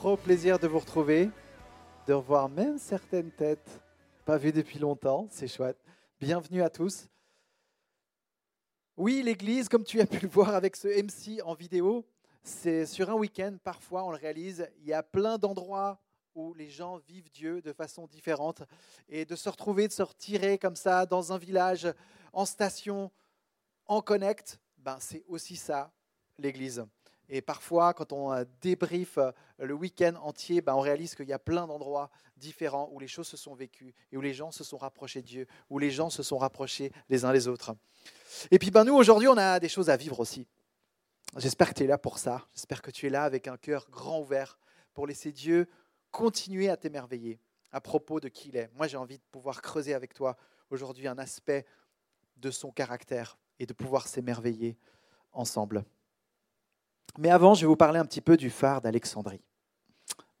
trop 0.00 0.16
plaisir 0.16 0.58
de 0.58 0.66
vous 0.66 0.78
retrouver, 0.78 1.28
de 2.06 2.14
revoir 2.14 2.48
même 2.48 2.78
certaines 2.78 3.30
têtes 3.30 3.82
pas 4.24 4.38
vues 4.38 4.50
depuis 4.50 4.78
longtemps, 4.78 5.28
c'est 5.30 5.46
chouette. 5.46 5.76
Bienvenue 6.18 6.62
à 6.62 6.70
tous. 6.70 7.06
Oui, 8.96 9.22
l'Église, 9.22 9.68
comme 9.68 9.84
tu 9.84 10.00
as 10.00 10.06
pu 10.06 10.20
le 10.20 10.28
voir 10.28 10.54
avec 10.54 10.74
ce 10.76 10.88
MC 10.88 11.42
en 11.44 11.52
vidéo, 11.52 12.06
c'est 12.42 12.86
sur 12.86 13.10
un 13.10 13.12
week-end, 13.12 13.58
parfois 13.62 14.02
on 14.04 14.10
le 14.10 14.16
réalise, 14.16 14.66
il 14.78 14.86
y 14.86 14.94
a 14.94 15.02
plein 15.02 15.36
d'endroits 15.36 16.00
où 16.34 16.54
les 16.54 16.70
gens 16.70 16.96
vivent 16.96 17.30
Dieu 17.30 17.60
de 17.60 17.74
façon 17.74 18.06
différente. 18.06 18.62
Et 19.06 19.26
de 19.26 19.36
se 19.36 19.50
retrouver, 19.50 19.86
de 19.86 19.92
se 19.92 20.02
retirer 20.02 20.56
comme 20.56 20.76
ça 20.76 21.04
dans 21.04 21.34
un 21.34 21.36
village, 21.36 21.86
en 22.32 22.46
station, 22.46 23.10
en 23.84 24.00
connect, 24.00 24.60
ben, 24.78 24.96
c'est 24.98 25.24
aussi 25.28 25.56
ça, 25.56 25.92
l'Église. 26.38 26.86
Et 27.32 27.40
parfois, 27.40 27.94
quand 27.94 28.12
on 28.12 28.32
euh, 28.32 28.44
débrief 28.60 29.16
euh, 29.16 29.30
le 29.58 29.72
week-end 29.72 30.14
entier, 30.20 30.60
ben, 30.60 30.74
on 30.74 30.80
réalise 30.80 31.14
qu'il 31.14 31.28
y 31.28 31.32
a 31.32 31.38
plein 31.38 31.66
d'endroits 31.68 32.10
différents 32.36 32.90
où 32.92 32.98
les 32.98 33.06
choses 33.06 33.28
se 33.28 33.36
sont 33.36 33.54
vécues 33.54 33.94
et 34.10 34.16
où 34.16 34.20
les 34.20 34.34
gens 34.34 34.50
se 34.50 34.64
sont 34.64 34.76
rapprochés 34.76 35.22
de 35.22 35.26
Dieu, 35.26 35.46
où 35.70 35.78
les 35.78 35.92
gens 35.92 36.10
se 36.10 36.24
sont 36.24 36.38
rapprochés 36.38 36.92
les 37.08 37.24
uns 37.24 37.32
les 37.32 37.46
autres. 37.46 37.76
Et 38.50 38.58
puis 38.58 38.72
ben, 38.72 38.84
nous, 38.84 38.94
aujourd'hui, 38.94 39.28
on 39.28 39.36
a 39.36 39.60
des 39.60 39.68
choses 39.68 39.90
à 39.90 39.96
vivre 39.96 40.18
aussi. 40.18 40.48
J'espère 41.36 41.68
que 41.68 41.74
tu 41.74 41.84
es 41.84 41.86
là 41.86 41.98
pour 41.98 42.18
ça. 42.18 42.48
J'espère 42.52 42.82
que 42.82 42.90
tu 42.90 43.06
es 43.06 43.10
là 43.10 43.22
avec 43.22 43.46
un 43.46 43.56
cœur 43.56 43.88
grand 43.90 44.20
ouvert 44.20 44.58
pour 44.92 45.06
laisser 45.06 45.30
Dieu 45.30 45.68
continuer 46.10 46.68
à 46.68 46.76
t'émerveiller 46.76 47.38
à 47.70 47.80
propos 47.80 48.18
de 48.18 48.28
qui 48.28 48.48
il 48.48 48.56
est. 48.56 48.68
Moi, 48.74 48.88
j'ai 48.88 48.96
envie 48.96 49.18
de 49.18 49.24
pouvoir 49.30 49.62
creuser 49.62 49.94
avec 49.94 50.14
toi 50.14 50.36
aujourd'hui 50.70 51.06
un 51.06 51.18
aspect 51.18 51.64
de 52.38 52.50
son 52.50 52.72
caractère 52.72 53.38
et 53.60 53.66
de 53.66 53.72
pouvoir 53.72 54.08
s'émerveiller 54.08 54.76
ensemble. 55.32 55.84
Mais 57.18 57.30
avant, 57.30 57.54
je 57.54 57.62
vais 57.62 57.66
vous 57.66 57.76
parler 57.76 57.98
un 57.98 58.04
petit 58.04 58.20
peu 58.20 58.36
du 58.36 58.50
phare 58.50 58.80
d'Alexandrie. 58.80 59.42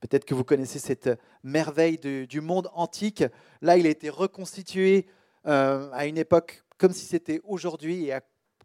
Peut-être 0.00 0.24
que 0.24 0.34
vous 0.34 0.44
connaissez 0.44 0.78
cette 0.78 1.10
merveille 1.42 1.98
du 1.98 2.40
monde 2.40 2.70
antique. 2.72 3.24
Là, 3.60 3.76
il 3.76 3.86
a 3.86 3.90
été 3.90 4.08
reconstitué 4.08 5.06
euh, 5.46 5.90
à 5.92 6.06
une 6.06 6.16
époque 6.16 6.64
comme 6.78 6.92
si 6.92 7.04
c'était 7.04 7.42
aujourd'hui, 7.44 8.08
et 8.08 8.18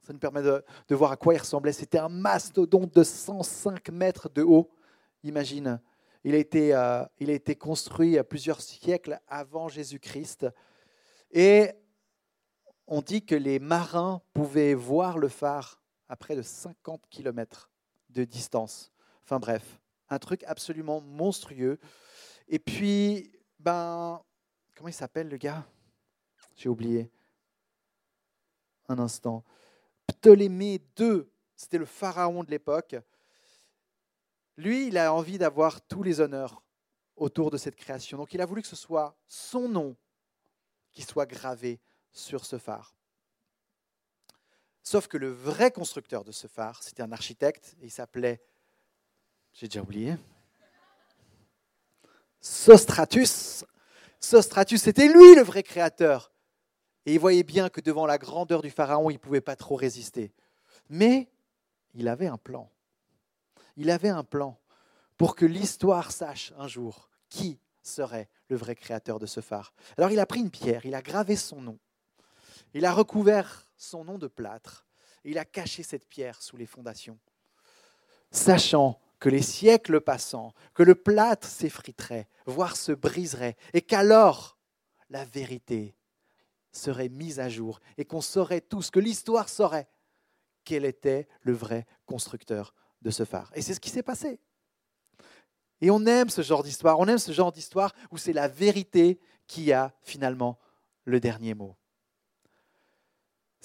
ça 0.05 0.13
nous 0.13 0.19
permet 0.19 0.41
de, 0.41 0.63
voir 0.91 1.11
à 1.11 1.17
quoi 1.17 1.33
il 1.33 1.39
ressemblait. 1.39 1.73
C'était 1.73 1.97
un 1.97 2.07
mastodonte 2.07 2.93
de 2.95 3.03
105 3.03 3.89
mètres 3.89 4.29
de 4.29 4.43
haut. 4.43 4.71
Imagine, 5.23 5.81
il 6.23 6.35
a 6.35 6.37
été, 6.37 6.73
euh, 6.73 7.03
il 7.19 7.29
a 7.29 7.33
été 7.33 7.55
construit 7.55 8.17
plusieurs 8.23 8.61
siècles 8.61 9.19
avant 9.27 9.67
Jésus-Christ. 9.67 10.47
Et 11.31 11.71
on 12.87 13.01
dit 13.01 13.25
que 13.25 13.35
les 13.35 13.59
marins 13.59 14.21
pouvaient 14.33 14.75
voir 14.75 15.17
le 15.17 15.27
phare 15.27 15.81
à 16.07 16.15
près 16.15 16.37
de 16.37 16.41
50 16.41 17.01
kilomètres 17.09 17.69
de 18.15 18.23
distance. 18.23 18.91
Enfin 19.23 19.39
bref, 19.39 19.79
un 20.09 20.17
truc 20.17 20.43
absolument 20.45 21.01
monstrueux. 21.01 21.79
Et 22.47 22.59
puis, 22.59 23.31
ben, 23.59 24.21
comment 24.75 24.89
il 24.89 24.93
s'appelle 24.93 25.29
le 25.29 25.37
gars? 25.37 25.65
J'ai 26.55 26.69
oublié. 26.69 27.11
Un 28.87 28.99
instant. 28.99 29.43
Ptolémée 30.07 30.81
II, 30.99 31.23
c'était 31.55 31.77
le 31.77 31.85
pharaon 31.85 32.43
de 32.43 32.51
l'époque. 32.51 32.95
Lui, 34.57 34.87
il 34.87 34.97
a 34.97 35.13
envie 35.13 35.37
d'avoir 35.37 35.81
tous 35.81 36.01
les 36.01 36.21
honneurs 36.21 36.61
autour 37.15 37.51
de 37.51 37.57
cette 37.57 37.75
création. 37.75 38.17
Donc 38.17 38.33
il 38.33 38.41
a 38.41 38.45
voulu 38.45 38.61
que 38.61 38.67
ce 38.67 38.75
soit 38.75 39.17
son 39.27 39.67
nom 39.67 39.95
qui 40.91 41.01
soit 41.01 41.25
gravé 41.25 41.79
sur 42.11 42.45
ce 42.45 42.57
phare. 42.57 42.94
Sauf 44.85 45.07
que 45.07 45.17
le 45.17 45.31
vrai 45.31 45.71
constructeur 45.71 46.23
de 46.23 46.31
ce 46.31 46.45
phare, 46.45 46.83
c'était 46.83 47.01
un 47.01 47.11
architecte, 47.11 47.75
et 47.81 47.85
il 47.85 47.91
s'appelait, 47.91 48.39
j'ai 49.51 49.67
déjà 49.67 49.81
oublié, 49.81 50.15
Sostratus. 52.39 53.65
Sostratus, 54.19 54.83
c'était 54.83 55.07
lui 55.07 55.33
le 55.33 55.41
vrai 55.41 55.63
créateur. 55.63 56.31
Et 57.07 57.15
il 57.15 57.19
voyait 57.19 57.41
bien 57.41 57.69
que 57.69 57.81
devant 57.81 58.05
la 58.05 58.19
grandeur 58.19 58.61
du 58.61 58.69
pharaon, 58.69 59.09
il 59.09 59.15
ne 59.15 59.19
pouvait 59.19 59.41
pas 59.41 59.55
trop 59.55 59.75
résister. 59.75 60.31
Mais 60.87 61.31
il 61.95 62.07
avait 62.07 62.27
un 62.27 62.37
plan. 62.37 62.69
Il 63.77 63.89
avait 63.89 64.09
un 64.09 64.23
plan 64.23 64.59
pour 65.17 65.35
que 65.35 65.47
l'histoire 65.47 66.11
sache 66.11 66.53
un 66.59 66.67
jour 66.67 67.09
qui 67.29 67.59
serait 67.81 68.29
le 68.49 68.55
vrai 68.55 68.75
créateur 68.75 69.17
de 69.17 69.25
ce 69.25 69.39
phare. 69.41 69.73
Alors 69.97 70.11
il 70.11 70.19
a 70.19 70.27
pris 70.27 70.41
une 70.41 70.51
pierre, 70.51 70.85
il 70.85 70.93
a 70.93 71.01
gravé 71.01 71.35
son 71.35 71.59
nom, 71.59 71.79
il 72.75 72.85
a 72.85 72.93
recouvert 72.93 73.64
son 73.77 74.03
nom 74.03 74.17
de 74.17 74.27
plâtre, 74.27 74.85
il 75.23 75.37
a 75.37 75.45
caché 75.45 75.83
cette 75.83 76.07
pierre 76.07 76.41
sous 76.41 76.57
les 76.57 76.65
fondations, 76.65 77.19
sachant 78.31 78.99
que 79.19 79.29
les 79.29 79.41
siècles 79.41 80.01
passant, 80.01 80.53
que 80.73 80.83
le 80.83 80.95
plâtre 80.95 81.47
s'effriterait, 81.47 82.27
voire 82.45 82.75
se 82.75 82.91
briserait, 82.91 83.55
et 83.73 83.81
qu'alors 83.81 84.57
la 85.09 85.25
vérité 85.25 85.95
serait 86.71 87.09
mise 87.09 87.39
à 87.39 87.49
jour, 87.49 87.79
et 87.97 88.05
qu'on 88.05 88.21
saurait 88.21 88.61
tous, 88.61 88.91
que 88.91 88.99
l'histoire 88.99 89.49
saurait 89.49 89.87
quel 90.63 90.85
était 90.85 91.27
le 91.41 91.53
vrai 91.53 91.85
constructeur 92.05 92.73
de 93.01 93.11
ce 93.11 93.23
phare. 93.23 93.51
Et 93.55 93.61
c'est 93.61 93.73
ce 93.73 93.79
qui 93.79 93.89
s'est 93.89 94.03
passé. 94.03 94.39
Et 95.81 95.91
on 95.91 96.05
aime 96.05 96.29
ce 96.29 96.41
genre 96.41 96.63
d'histoire, 96.63 96.99
on 96.99 97.07
aime 97.07 97.17
ce 97.17 97.31
genre 97.31 97.51
d'histoire 97.51 97.93
où 98.11 98.17
c'est 98.17 98.33
la 98.33 98.47
vérité 98.47 99.19
qui 99.47 99.71
a 99.71 99.93
finalement 100.01 100.57
le 101.03 101.19
dernier 101.19 101.53
mot. 101.53 101.75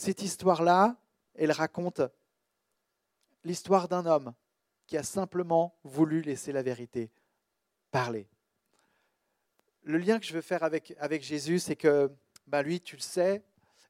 Cette 0.00 0.22
histoire-là, 0.22 0.96
elle 1.34 1.52
raconte 1.52 2.00
l'histoire 3.44 3.86
d'un 3.86 4.06
homme 4.06 4.32
qui 4.86 4.96
a 4.96 5.02
simplement 5.02 5.78
voulu 5.84 6.22
laisser 6.22 6.52
la 6.52 6.62
vérité 6.62 7.10
parler. 7.90 8.26
Le 9.82 9.98
lien 9.98 10.18
que 10.18 10.24
je 10.24 10.32
veux 10.32 10.40
faire 10.40 10.62
avec, 10.62 11.22
Jésus, 11.22 11.58
c'est 11.58 11.76
que 11.76 12.10
bah 12.46 12.62
lui, 12.62 12.80
tu 12.80 12.96
le 12.96 13.02
sais, 13.02 13.42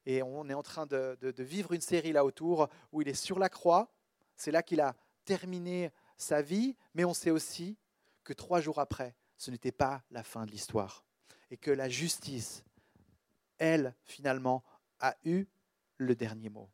et 0.05 0.21
on 0.25 0.49
est 0.49 0.55
en 0.55 0.65
train 0.65 0.85
de, 0.85 1.17
vivre 1.39 1.75
une 1.75 1.81
série 1.81 2.11
là 2.11 2.25
autour 2.25 2.69
où 2.91 3.03
il 3.03 3.07
est 3.07 3.15
sur 3.15 3.39
la 3.39 3.49
croix. 3.49 3.89
C'est 4.35 4.51
là 4.51 4.65
qu'il 4.65 4.81
a 4.81 4.97
terminé 5.25 5.93
sa 6.17 6.43
vie, 6.43 6.75
mais 6.93 7.05
on 7.05 7.15
sait 7.15 7.31
aussi 7.31 7.79
que 8.25 8.33
trois 8.33 8.61
jours 8.61 8.81
après, 8.81 9.15
ce 9.39 9.53
n'était 9.53 9.71
pas 9.71 10.03
la 10.11 10.25
fin 10.25 10.45
de 10.45 10.51
l'histoire. 10.51 11.05
Et 11.53 11.57
que 11.57 11.71
la 11.71 11.89
justice, 11.89 12.65
elle, 13.59 13.95
finalement, 14.03 14.65
a 14.99 15.15
eu 15.25 15.47
le 16.01 16.15
dernier 16.15 16.49
mot. 16.49 16.69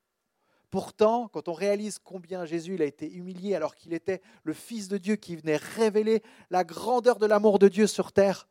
Pourtant, 0.70 1.28
quand 1.28 1.48
on 1.48 1.52
réalise 1.52 1.98
combien 1.98 2.44
Jésus 2.44 2.74
il 2.74 2.82
a 2.82 2.86
été 2.86 3.10
humilié 3.12 3.54
alors 3.54 3.74
qu'il 3.74 3.92
était 3.92 4.20
le 4.42 4.52
Fils 4.52 4.88
de 4.88 4.98
Dieu 4.98 5.16
qui 5.16 5.36
venait 5.36 5.56
révéler 5.56 6.22
la 6.50 6.64
grandeur 6.64 7.18
de 7.18 7.26
l'amour 7.26 7.58
de 7.58 7.68
Dieu 7.68 7.86
sur 7.86 8.12
terre, 8.12 8.48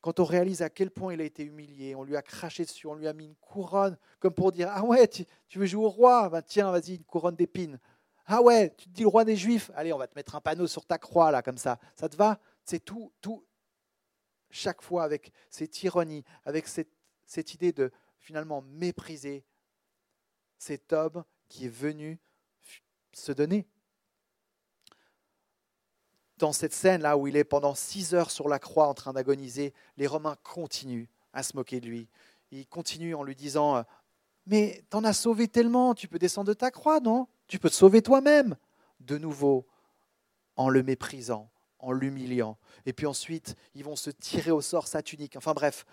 quand 0.00 0.18
on 0.18 0.24
réalise 0.24 0.62
à 0.62 0.68
quel 0.68 0.90
point 0.90 1.14
il 1.14 1.20
a 1.20 1.24
été 1.24 1.44
humilié, 1.44 1.94
on 1.94 2.02
lui 2.02 2.16
a 2.16 2.22
craché 2.22 2.64
dessus, 2.64 2.86
on 2.86 2.94
lui 2.94 3.06
a 3.06 3.12
mis 3.12 3.26
une 3.26 3.36
couronne, 3.36 3.96
comme 4.18 4.34
pour 4.34 4.50
dire 4.50 4.68
Ah 4.72 4.84
ouais, 4.84 5.06
tu, 5.06 5.24
veux 5.54 5.66
jouer 5.66 5.84
au 5.84 5.88
roi? 5.88 6.28
Ben 6.28 6.42
Tiens, 6.42 6.70
vas-y, 6.72 6.96
une 6.96 7.04
couronne 7.04 7.36
d'épines. 7.36 7.78
Ah 8.26 8.42
ouais, 8.42 8.74
tu 8.76 8.88
te 8.88 8.94
dis 8.94 9.02
le 9.02 9.08
roi 9.08 9.24
des 9.24 9.36
Juifs? 9.36 9.70
Allez, 9.74 9.92
on 9.92 9.98
va 9.98 10.08
te 10.08 10.14
mettre 10.16 10.34
un 10.34 10.40
panneau 10.40 10.66
sur 10.66 10.84
ta 10.84 10.98
croix, 10.98 11.30
là, 11.30 11.40
comme 11.40 11.58
ça. 11.58 11.78
Ça 11.94 12.08
te 12.08 12.16
va? 12.16 12.40
C'est 12.64 12.84
tout, 12.84 13.12
tout, 13.20 13.44
chaque 14.50 14.82
fois 14.82 15.04
avec 15.04 15.32
cette 15.50 15.82
ironie, 15.82 16.24
avec 16.44 16.66
cette, 16.66 16.90
cette 17.24 17.54
idée 17.54 17.72
de 17.72 17.90
finalement 18.22 18.62
mépriser 18.62 19.44
cet 20.58 20.92
homme 20.92 21.24
qui 21.48 21.66
est 21.66 21.74
venu 21.74 22.18
se 23.12 23.32
donner. 23.32 23.66
Dans 26.38 26.52
cette 26.52 26.72
scène-là 26.72 27.16
où 27.18 27.26
il 27.26 27.36
est 27.36 27.44
pendant 27.44 27.74
six 27.74 28.14
heures 28.14 28.30
sur 28.30 28.48
la 28.48 28.58
croix 28.58 28.88
en 28.88 28.94
train 28.94 29.12
d'agoniser, 29.12 29.74
les 29.96 30.06
Romains 30.06 30.36
continuent 30.42 31.08
à 31.32 31.42
se 31.42 31.56
moquer 31.56 31.80
de 31.80 31.86
lui. 31.86 32.08
Ils 32.50 32.66
continuent 32.66 33.14
en 33.14 33.22
lui 33.22 33.36
disant 33.36 33.84
Mais 34.46 34.84
t'en 34.88 35.04
as 35.04 35.12
sauvé 35.12 35.48
tellement, 35.48 35.94
tu 35.94 36.08
peux 36.08 36.18
descendre 36.18 36.48
de 36.48 36.54
ta 36.54 36.70
croix, 36.70 37.00
non? 37.00 37.28
Tu 37.48 37.58
peux 37.58 37.70
te 37.70 37.74
sauver 37.74 38.02
toi-même. 38.02 38.56
De 39.00 39.18
nouveau, 39.18 39.66
en 40.56 40.68
le 40.68 40.82
méprisant, 40.82 41.50
en 41.80 41.90
l'humiliant. 41.92 42.56
Et 42.86 42.92
puis 42.92 43.06
ensuite, 43.06 43.56
ils 43.74 43.84
vont 43.84 43.96
se 43.96 44.10
tirer 44.10 44.52
au 44.52 44.60
sort 44.60 44.86
sa 44.86 45.02
tunique. 45.02 45.36
Enfin 45.36 45.54
bref, 45.54 45.84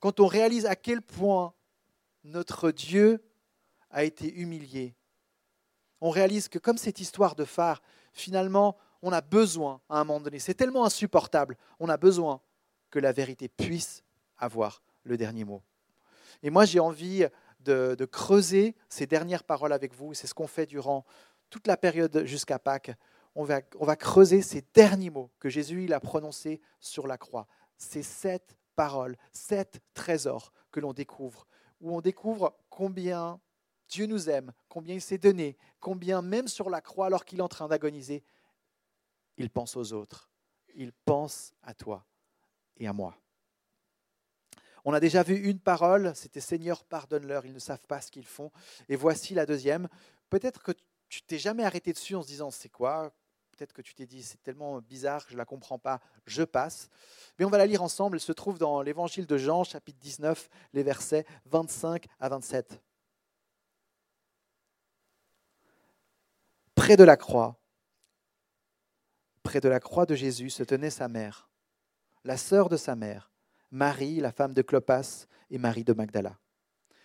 quand 0.00 0.20
on 0.20 0.26
réalise 0.26 0.66
à 0.66 0.76
quel 0.76 1.02
point 1.02 1.54
notre 2.24 2.70
Dieu 2.70 3.22
a 3.90 4.04
été 4.04 4.32
humilié, 4.34 4.94
on 6.00 6.10
réalise 6.10 6.48
que 6.48 6.58
comme 6.58 6.78
cette 6.78 7.00
histoire 7.00 7.34
de 7.34 7.44
phare, 7.44 7.82
finalement, 8.12 8.76
on 9.02 9.12
a 9.12 9.20
besoin 9.20 9.80
à 9.88 10.00
un 10.00 10.04
moment 10.04 10.20
donné, 10.20 10.38
c'est 10.38 10.54
tellement 10.54 10.84
insupportable, 10.84 11.56
on 11.80 11.88
a 11.88 11.96
besoin 11.96 12.40
que 12.90 12.98
la 12.98 13.12
vérité 13.12 13.48
puisse 13.48 14.02
avoir 14.38 14.82
le 15.04 15.16
dernier 15.16 15.44
mot. 15.44 15.62
Et 16.42 16.50
moi, 16.50 16.64
j'ai 16.64 16.80
envie 16.80 17.26
de, 17.60 18.04
creuser 18.10 18.74
ces 18.88 19.06
dernières 19.06 19.44
paroles 19.44 19.72
avec 19.72 19.94
vous, 19.94 20.14
c'est 20.14 20.26
ce 20.26 20.34
qu'on 20.34 20.46
fait 20.46 20.66
durant 20.66 21.04
toute 21.50 21.66
la 21.66 21.76
période 21.76 22.24
jusqu'à 22.24 22.58
Pâques. 22.58 22.92
On 23.34 23.44
va, 23.44 23.96
creuser 23.96 24.40
ces 24.42 24.64
derniers 24.74 25.10
mots 25.10 25.30
que 25.38 25.48
Jésus 25.48 25.84
il 25.84 25.92
a 25.92 26.00
prononcés 26.00 26.60
sur 26.80 27.06
la 27.06 27.18
croix, 27.18 27.46
ces 27.76 28.02
sept 28.02 28.56
paroles, 28.76 29.16
sept 29.32 29.80
trésors 29.94 30.52
que 30.70 30.78
l'on 30.78 30.92
découvre, 30.92 31.48
où 31.80 31.96
on 31.96 32.00
découvre 32.00 32.56
combien 32.70 33.40
Dieu 33.88 34.06
nous 34.06 34.28
aime, 34.28 34.52
combien 34.68 34.94
il 34.94 35.00
s'est 35.00 35.18
donné, 35.18 35.56
combien 35.80 36.22
même 36.22 36.48
sur 36.48 36.70
la 36.70 36.80
croix, 36.80 37.06
alors 37.06 37.24
qu'il 37.24 37.38
est 37.38 37.42
en 37.42 37.48
train 37.48 37.68
d'agoniser, 37.68 38.24
il 39.36 39.50
pense 39.50 39.76
aux 39.76 39.92
autres. 39.92 40.30
Il 40.74 40.92
pense 40.92 41.54
à 41.62 41.74
toi 41.74 42.06
et 42.76 42.86
à 42.86 42.92
moi. 42.92 43.16
On 44.84 44.92
a 44.92 45.00
déjà 45.00 45.22
vu 45.22 45.36
une 45.36 45.58
parole, 45.58 46.14
c'était 46.14 46.40
Seigneur, 46.40 46.84
pardonne-leur, 46.84 47.44
ils 47.44 47.52
ne 47.52 47.58
savent 47.58 47.86
pas 47.88 48.00
ce 48.00 48.10
qu'ils 48.10 48.26
font. 48.26 48.52
Et 48.88 48.96
voici 48.96 49.34
la 49.34 49.46
deuxième. 49.46 49.88
Peut-être 50.30 50.62
que 50.62 50.72
tu 51.08 51.22
t'es 51.22 51.38
jamais 51.38 51.64
arrêté 51.64 51.92
dessus 51.92 52.14
en 52.14 52.22
se 52.22 52.28
disant 52.28 52.50
c'est 52.50 52.68
quoi 52.68 53.12
Peut-être 53.56 53.72
que 53.72 53.80
tu 53.80 53.94
t'es 53.94 54.04
dit 54.04 54.22
c'est 54.22 54.42
tellement 54.42 54.82
bizarre 54.82 55.24
que 55.24 55.30
je 55.30 55.34
ne 55.34 55.38
la 55.38 55.46
comprends 55.46 55.78
pas, 55.78 56.00
je 56.26 56.42
passe. 56.42 56.90
Mais 57.38 57.46
on 57.46 57.48
va 57.48 57.56
la 57.56 57.64
lire 57.64 57.82
ensemble, 57.82 58.16
elle 58.16 58.20
se 58.20 58.32
trouve 58.32 58.58
dans 58.58 58.82
l'évangile 58.82 59.26
de 59.26 59.38
Jean, 59.38 59.64
chapitre 59.64 59.98
19, 59.98 60.50
les 60.74 60.82
versets 60.82 61.24
25 61.46 62.04
à 62.20 62.28
27. 62.28 62.82
Près 66.74 66.98
de 66.98 67.04
la 67.04 67.16
croix, 67.16 67.58
près 69.42 69.60
de 69.60 69.70
la 69.70 69.80
croix 69.80 70.04
de 70.04 70.14
Jésus 70.14 70.50
se 70.50 70.62
tenait 70.62 70.90
sa 70.90 71.08
mère, 71.08 71.48
la 72.24 72.36
sœur 72.36 72.68
de 72.68 72.76
sa 72.76 72.94
mère, 72.94 73.32
Marie, 73.70 74.20
la 74.20 74.32
femme 74.32 74.52
de 74.52 74.60
Clopas, 74.60 75.26
et 75.48 75.56
Marie 75.56 75.84
de 75.84 75.94
Magdala. 75.94 76.38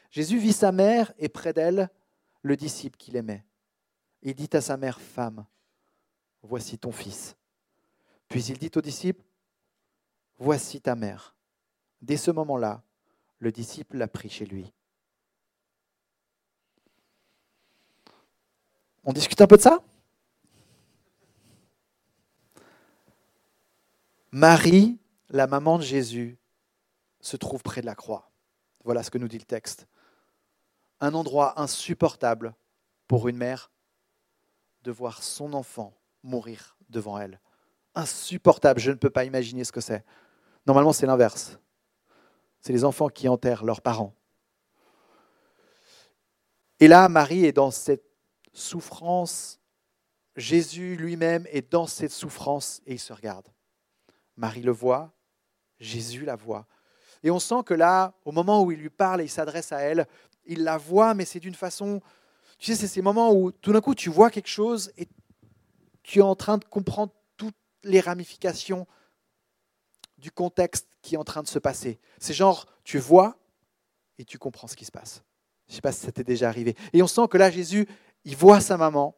Jésus 0.09 0.37
vit 0.37 0.51
sa 0.51 0.73
mère 0.73 1.13
et 1.17 1.29
près 1.29 1.53
d'elle 1.53 1.89
le 2.41 2.57
disciple 2.57 2.97
qu'il 2.97 3.15
aimait. 3.15 3.45
Il 4.21 4.35
dit 4.35 4.49
à 4.51 4.59
sa 4.59 4.75
mère, 4.75 4.99
Femme, 4.99 5.45
voici 6.43 6.77
ton 6.77 6.91
fils. 6.91 7.35
Puis 8.27 8.45
il 8.45 8.57
dit 8.57 8.71
au 8.75 8.81
disciple, 8.81 9.23
Voici 10.37 10.81
ta 10.81 10.95
mère. 10.95 11.35
Dès 12.01 12.17
ce 12.17 12.31
moment-là, 12.31 12.81
le 13.37 13.51
disciple 13.51 13.97
l'a 13.97 14.07
pris 14.07 14.27
chez 14.27 14.45
lui. 14.47 14.73
On 19.03 19.13
discute 19.13 19.39
un 19.39 19.45
peu 19.45 19.57
de 19.57 19.61
ça? 19.61 19.83
Marie, 24.31 24.97
la 25.29 25.45
maman 25.45 25.77
de 25.77 25.83
Jésus, 25.83 26.39
se 27.19 27.37
trouve 27.37 27.61
près 27.61 27.81
de 27.81 27.85
la 27.85 27.93
croix. 27.93 28.31
Voilà 28.83 29.03
ce 29.03 29.11
que 29.11 29.19
nous 29.19 29.27
dit 29.27 29.37
le 29.37 29.45
texte. 29.45 29.85
Un 31.01 31.13
endroit 31.13 31.61
insupportable 31.61 32.55
pour 33.07 33.27
une 33.27 33.37
mère 33.37 33.69
de 34.83 34.91
voir 34.91 35.21
son 35.21 35.53
enfant 35.53 35.93
mourir 36.23 36.77
devant 36.89 37.17
elle. 37.17 37.39
Insupportable, 37.95 38.79
je 38.79 38.91
ne 38.91 38.95
peux 38.95 39.09
pas 39.09 39.25
imaginer 39.25 39.63
ce 39.63 39.71
que 39.71 39.81
c'est. 39.81 40.05
Normalement, 40.65 40.93
c'est 40.93 41.05
l'inverse. 41.05 41.57
C'est 42.61 42.73
les 42.73 42.83
enfants 42.83 43.09
qui 43.09 43.27
enterrent 43.27 43.63
leurs 43.63 43.81
parents. 43.81 44.13
Et 46.79 46.87
là, 46.87 47.09
Marie 47.09 47.45
est 47.45 47.51
dans 47.51 47.71
cette 47.71 48.05
souffrance. 48.53 49.59
Jésus 50.35 50.95
lui-même 50.95 51.45
est 51.51 51.71
dans 51.71 51.87
cette 51.87 52.11
souffrance 52.11 52.81
et 52.85 52.93
il 52.93 52.99
se 52.99 53.13
regarde. 53.13 53.47
Marie 54.37 54.61
le 54.61 54.71
voit, 54.71 55.11
Jésus 55.79 56.25
la 56.25 56.35
voit. 56.35 56.67
Et 57.23 57.29
on 57.29 57.39
sent 57.39 57.63
que 57.65 57.73
là, 57.73 58.13
au 58.25 58.31
moment 58.31 58.63
où 58.63 58.71
il 58.71 58.79
lui 58.79 58.89
parle 58.89 59.21
et 59.21 59.25
il 59.25 59.29
s'adresse 59.29 59.71
à 59.71 59.79
elle, 59.79 60.07
il 60.45 60.63
la 60.63 60.77
voit, 60.77 61.13
mais 61.13 61.25
c'est 61.25 61.39
d'une 61.39 61.55
façon... 61.55 62.01
Tu 62.57 62.71
sais, 62.71 62.81
c'est 62.81 62.87
ces 62.87 63.01
moments 63.01 63.33
où 63.33 63.51
tout 63.51 63.73
d'un 63.73 63.81
coup, 63.81 63.95
tu 63.95 64.09
vois 64.09 64.29
quelque 64.29 64.47
chose 64.47 64.91
et 64.97 65.07
tu 66.03 66.19
es 66.19 66.23
en 66.23 66.35
train 66.35 66.57
de 66.57 66.65
comprendre 66.65 67.13
toutes 67.37 67.55
les 67.83 67.99
ramifications 67.99 68.87
du 70.17 70.31
contexte 70.31 70.87
qui 71.01 71.15
est 71.15 71.17
en 71.17 71.23
train 71.23 71.43
de 71.43 71.47
se 71.47 71.59
passer. 71.59 71.99
C'est 72.19 72.33
genre, 72.33 72.67
tu 72.83 72.99
vois 72.99 73.37
et 74.17 74.25
tu 74.25 74.37
comprends 74.37 74.67
ce 74.67 74.75
qui 74.75 74.85
se 74.85 74.91
passe. 74.91 75.23
Je 75.67 75.73
ne 75.73 75.75
sais 75.75 75.81
pas 75.81 75.91
si 75.91 76.05
ça 76.05 76.11
t'est 76.11 76.23
déjà 76.23 76.47
arrivé. 76.47 76.75
Et 76.93 77.01
on 77.01 77.07
sent 77.07 77.27
que 77.29 77.37
là, 77.37 77.49
Jésus, 77.49 77.87
il 78.23 78.35
voit 78.35 78.61
sa 78.61 78.77
maman 78.77 79.17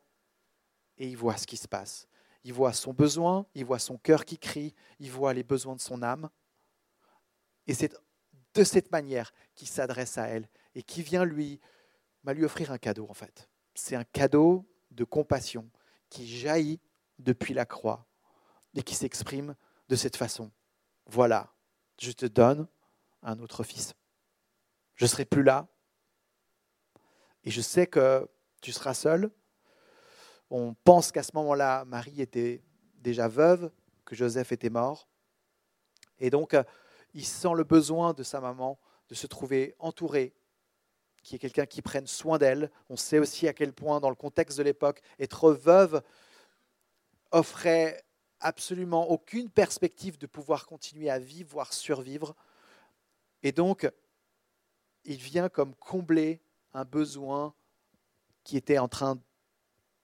et 0.97 1.07
il 1.07 1.17
voit 1.17 1.35
ce 1.37 1.45
qui 1.45 1.57
se 1.57 1.67
passe. 1.67 2.07
Il 2.43 2.53
voit 2.53 2.73
son 2.73 2.93
besoin, 2.93 3.45
il 3.55 3.65
voit 3.65 3.79
son 3.79 3.97
cœur 3.97 4.25
qui 4.25 4.37
crie, 4.37 4.73
il 4.99 5.11
voit 5.11 5.33
les 5.33 5.43
besoins 5.43 5.75
de 5.75 5.81
son 5.81 6.03
âme. 6.03 6.29
Et 7.67 7.73
c'est 7.73 7.93
de 8.53 8.63
cette 8.63 8.91
manière 8.91 9.33
qu'il 9.55 9.67
s'adresse 9.67 10.17
à 10.17 10.27
elle 10.27 10.47
et 10.75 10.83
qui 10.83 11.01
vient 11.01 11.25
lui, 11.25 11.59
bah, 12.23 12.33
lui 12.33 12.45
offrir 12.45 12.71
un 12.71 12.77
cadeau 12.77 13.07
en 13.09 13.13
fait. 13.13 13.49
C'est 13.73 13.95
un 13.95 14.03
cadeau 14.03 14.65
de 14.91 15.03
compassion 15.03 15.69
qui 16.13 16.27
jaillit 16.27 16.79
depuis 17.17 17.55
la 17.55 17.65
croix 17.65 18.05
et 18.75 18.83
qui 18.83 18.93
s'exprime 18.93 19.55
de 19.89 19.95
cette 19.95 20.15
façon. 20.15 20.51
Voilà, 21.07 21.51
je 21.99 22.11
te 22.11 22.27
donne 22.27 22.67
un 23.23 23.39
autre 23.39 23.63
fils. 23.63 23.95
Je 24.95 25.05
ne 25.05 25.09
serai 25.09 25.25
plus 25.25 25.41
là. 25.41 25.67
Et 27.43 27.49
je 27.49 27.61
sais 27.61 27.87
que 27.87 28.29
tu 28.61 28.71
seras 28.71 28.93
seul. 28.93 29.31
On 30.51 30.75
pense 30.75 31.11
qu'à 31.11 31.23
ce 31.23 31.31
moment-là, 31.33 31.83
Marie 31.85 32.21
était 32.21 32.63
déjà 32.99 33.27
veuve, 33.27 33.71
que 34.05 34.15
Joseph 34.15 34.51
était 34.51 34.69
mort. 34.69 35.09
Et 36.19 36.29
donc, 36.29 36.55
il 37.15 37.25
sent 37.25 37.55
le 37.55 37.63
besoin 37.63 38.13
de 38.13 38.21
sa 38.21 38.39
maman 38.39 38.79
de 39.09 39.15
se 39.15 39.25
trouver 39.25 39.75
entouré, 39.79 40.35
qui 41.23 41.35
est 41.35 41.39
quelqu'un 41.39 41.65
qui 41.65 41.81
prenne 41.81 42.05
soin 42.05 42.37
d'elle. 42.37 42.69
On 42.89 42.97
sait 42.97 43.17
aussi 43.17 43.47
à 43.47 43.53
quel 43.53 43.73
point, 43.73 43.99
dans 43.99 44.09
le 44.09 44.15
contexte 44.15 44.57
de 44.57 44.63
l'époque, 44.63 45.01
être 45.19 45.51
veuve 45.51 46.03
offrait 47.31 48.03
absolument 48.39 49.09
aucune 49.09 49.49
perspective 49.49 50.17
de 50.17 50.27
pouvoir 50.27 50.65
continuer 50.65 51.09
à 51.09 51.17
vivre, 51.17 51.49
voire 51.49 51.73
survivre. 51.73 52.35
Et 53.41 53.51
donc, 53.51 53.89
il 55.05 55.17
vient 55.17 55.49
comme 55.49 55.73
combler 55.75 56.41
un 56.73 56.85
besoin 56.85 57.53
qui 58.43 58.57
était 58.57 58.77
en 58.77 58.89
train 58.89 59.17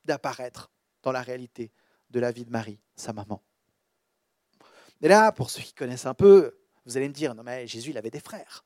d'apparaître 0.06 0.72
dans 1.04 1.12
la 1.12 1.22
réalité 1.22 1.72
de 2.10 2.20
la 2.20 2.32
vie 2.32 2.46
de 2.46 2.52
Marie, 2.52 2.80
sa 2.96 3.14
maman. 3.14 3.44
Et 5.02 5.08
là, 5.08 5.32
pour 5.32 5.50
ceux 5.50 5.62
qui 5.62 5.74
connaissent 5.74 6.06
un 6.06 6.14
peu, 6.14 6.58
vous 6.86 6.98
allez 6.98 7.08
me 7.08 7.14
dire, 7.14 7.36
non 7.36 7.44
mais 7.44 7.68
Jésus, 7.68 7.92
il 7.92 7.98
avait 7.98 8.10
des 8.10 8.20
frères. 8.20 8.66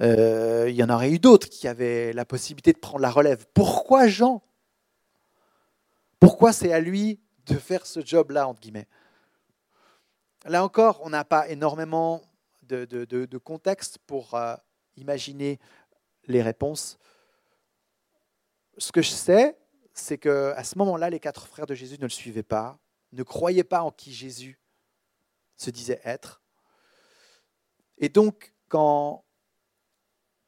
Euh, 0.00 0.66
il 0.68 0.74
y 0.74 0.82
en 0.82 0.88
aurait 0.88 1.10
eu 1.10 1.18
d'autres 1.18 1.48
qui 1.48 1.68
avaient 1.68 2.12
la 2.12 2.24
possibilité 2.24 2.72
de 2.72 2.78
prendre 2.78 3.00
la 3.00 3.10
relève. 3.10 3.46
Pourquoi 3.52 4.08
Jean? 4.08 4.42
Pourquoi 6.18 6.52
c'est 6.52 6.72
à 6.72 6.80
lui 6.80 7.20
de 7.46 7.56
faire 7.56 7.86
ce 7.86 8.04
job-là, 8.04 8.48
entre 8.48 8.60
guillemets? 8.60 8.88
Là 10.46 10.64
encore, 10.64 11.00
on 11.02 11.10
n'a 11.10 11.24
pas 11.24 11.48
énormément 11.48 12.22
de, 12.62 13.38
contexte 13.38 13.98
pour 14.06 14.34
euh, 14.34 14.54
imaginer 14.96 15.58
les 16.26 16.40
réponses. 16.40 16.98
Ce 18.78 18.92
que 18.92 19.02
je 19.02 19.10
sais, 19.10 19.58
c'est 19.92 20.18
qu'à 20.18 20.64
ce 20.64 20.78
moment-là, 20.78 21.10
les 21.10 21.20
quatre 21.20 21.46
frères 21.46 21.66
de 21.66 21.74
Jésus 21.74 21.96
ne 21.98 22.04
le 22.04 22.10
suivaient 22.10 22.42
pas, 22.42 22.78
ne 23.12 23.22
croyaient 23.22 23.64
pas 23.64 23.82
en 23.82 23.90
qui 23.90 24.12
Jésus 24.12 24.58
se 25.56 25.70
disait 25.70 26.00
être. 26.04 26.40
Et 27.98 28.08
donc, 28.08 28.54
quand, 28.68 29.24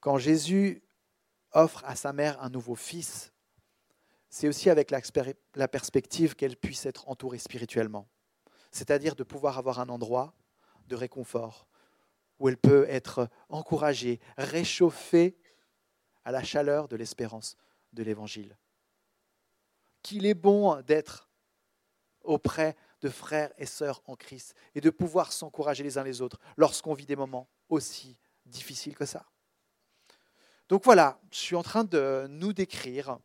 quand 0.02 0.18
Jésus 0.18 0.82
offre 1.52 1.82
à 1.86 1.94
sa 1.94 2.12
mère 2.12 2.42
un 2.42 2.50
nouveau 2.50 2.74
fils, 2.74 3.32
c'est 4.28 4.48
aussi 4.48 4.68
avec 4.68 4.90
la 4.90 5.68
perspective 5.68 6.34
qu'elle 6.34 6.56
puisse 6.56 6.86
être 6.86 7.08
entourée 7.08 7.38
spirituellement. 7.38 8.08
C'est-à-dire 8.72 9.14
de 9.14 9.22
pouvoir 9.22 9.58
avoir 9.58 9.78
un 9.78 9.88
endroit 9.88 10.34
de 10.88 10.96
réconfort 10.96 11.68
où 12.40 12.48
elle 12.48 12.56
peut 12.56 12.84
être 12.88 13.28
encouragée, 13.48 14.18
réchauffée 14.36 15.38
à 16.24 16.32
la 16.32 16.42
chaleur 16.42 16.88
de 16.88 16.96
l'espérance 16.96 17.56
de 17.92 18.02
l'Évangile. 18.02 18.58
Qu'il 20.02 20.26
est 20.26 20.34
bon 20.34 20.80
d'être 20.82 21.28
auprès 22.22 22.74
de 23.02 23.08
frères 23.08 23.52
et 23.56 23.66
sœurs 23.66 24.02
en 24.06 24.16
Christ 24.16 24.56
et 24.74 24.80
de 24.80 24.90
pouvoir 24.90 25.32
s'encourager 25.32 25.84
les 25.84 25.96
uns 25.96 26.02
les 26.02 26.22
autres 26.22 26.40
lorsqu'on 26.56 26.94
vit 26.94 27.06
des 27.06 27.14
moments 27.16 27.48
aussi 27.68 28.18
difficiles 28.46 28.96
que 28.96 29.06
ça. 29.06 29.31
Donc 30.68 30.84
voilà, 30.84 31.20
je 31.30 31.38
suis 31.38 31.56
en 31.56 31.62
train 31.62 31.84
de 31.84 32.26
nous 32.28 32.52
décrire 32.52 33.18